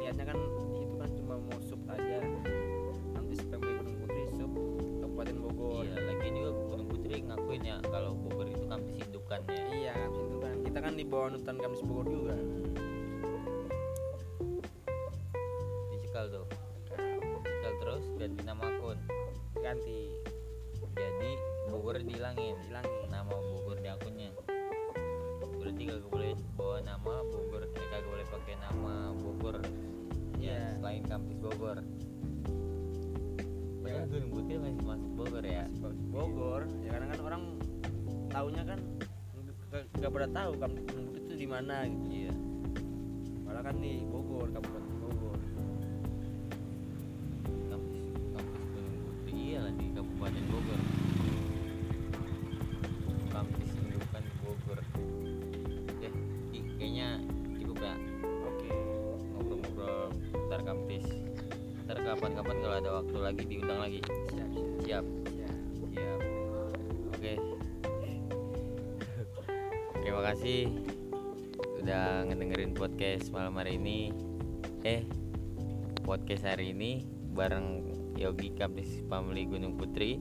niatnya 0.00 0.24
kan 0.34 0.38
itu 0.76 0.94
kan 0.98 1.10
cuma 1.16 1.34
mau 1.38 1.58
sub 1.62 1.80
aja. 1.88 2.18
Nanti 3.14 3.34
sampai 3.46 3.70
Gunung 3.78 3.96
Putri 4.02 4.22
sub 4.34 4.52
Kabupaten 5.02 5.36
Bogor. 5.40 5.82
Iya 5.86 5.96
lagi 6.02 6.28
juga 6.34 6.50
Gunung 6.74 6.88
Putri 6.90 7.14
ngakuin 7.22 7.62
ya 7.62 7.76
kalau 7.88 8.12
Bogor 8.18 8.46
itu 8.50 8.64
kampus 8.66 8.94
hidupkan 9.00 9.40
ya. 9.48 9.64
Iya 9.70 9.92
kami 9.94 10.20
kita 10.66 10.78
kan 10.82 10.92
di 10.92 11.04
bawah 11.08 11.28
nutan 11.32 11.56
kamis 11.56 11.82
Bogor 11.82 12.06
juga. 12.10 12.36
Dicekal 15.94 16.26
tuh. 16.28 16.46
Dicekal 17.40 17.74
terus 17.80 18.04
ganti 18.20 18.40
nama 18.44 18.62
akun. 18.68 18.98
Ganti. 19.58 20.12
Jadi 20.96 21.32
Bogor 21.72 21.96
dihilangin 22.00 22.56
hilangin 22.68 23.08
nama 23.08 23.32
Bogor 23.32 23.80
di 23.80 23.88
akunnya 23.88 24.30
berarti 25.76 25.92
kagak 25.92 26.08
boleh 26.08 26.32
bawa 26.56 26.76
nama 26.88 27.12
Bogor 27.28 27.60
eh, 27.68 27.70
kagak 27.76 28.08
boleh 28.08 28.24
pakai 28.32 28.54
nama 28.64 28.94
Bogor. 29.12 29.56
Ya 30.40 30.56
Iya. 30.56 30.60
selain 30.80 31.04
kampus 31.04 31.36
Bogor. 31.36 31.76
Ya. 31.76 31.84
Padahal 33.84 34.08
Gunung 34.08 34.30
Putri 34.32 34.54
masih 34.56 34.84
masuk 34.88 35.10
Bogor 35.12 35.44
ya. 35.44 35.64
Bogor. 36.08 36.62
Ya 36.80 36.96
karena 36.96 37.06
kan 37.12 37.20
orang 37.20 37.42
taunya 38.32 38.62
kan 38.64 38.80
nggak- 40.00 40.12
pada 40.16 40.28
tahu 40.32 40.50
kampus 40.56 40.82
Gunung 40.88 41.06
Putri 41.12 41.20
itu 41.28 41.34
di 41.36 41.44
mana 41.44 41.74
gitu. 41.84 42.08
Iya. 42.08 42.32
Malah 43.44 43.60
kan 43.60 43.76
di 43.76 43.92
Bogor 44.08 44.48
kabupaten 44.48 44.94
Bogor. 44.96 45.38
Kampus 47.68 48.00
kampus 48.32 48.64
Gunung 48.72 48.96
Putri 49.12 49.32
iya 49.36 49.60
lah 49.60 49.72
di 49.76 49.86
Kabupaten 49.92 50.44
Bogor 50.48 50.80
ada 62.96 63.04
waktu 63.04 63.18
lagi 63.20 63.44
diundang 63.44 63.76
lagi. 63.84 64.00
Siap 64.08 64.48
siap. 64.56 64.72
Siap. 64.88 65.04
Siap. 65.04 65.04
Siap 65.92 66.20
oke. 67.12 67.34
Terima 70.00 70.20
kasih 70.32 70.60
udah 71.84 72.24
ngedengerin 72.24 72.72
podcast 72.72 73.28
malam 73.36 73.60
hari 73.60 73.76
ini. 73.76 74.16
Eh 74.80 75.04
podcast 76.08 76.48
hari 76.48 76.72
ini 76.72 77.04
bareng 77.36 77.92
Yogi 78.16 78.56
Kampus 78.56 79.04
Family 79.12 79.44
Gunung 79.44 79.76
Putri. 79.76 80.16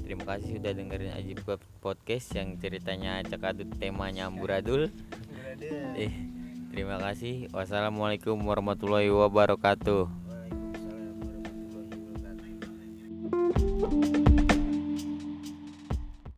Terima 0.00 0.24
kasih 0.24 0.56
sudah 0.56 0.72
dengerin 0.72 1.12
Ajib 1.12 1.44
Podcast 1.84 2.32
yang 2.32 2.56
ceritanya 2.56 3.20
acak 3.20 3.52
adut 3.52 3.68
temanya 3.76 4.32
amburadul. 4.32 4.88
Eh, 5.92 6.12
terima 6.72 6.96
kasih. 6.96 7.52
Wassalamualaikum 7.52 8.40
warahmatullahi 8.40 9.12
wabarakatuh 9.12 10.21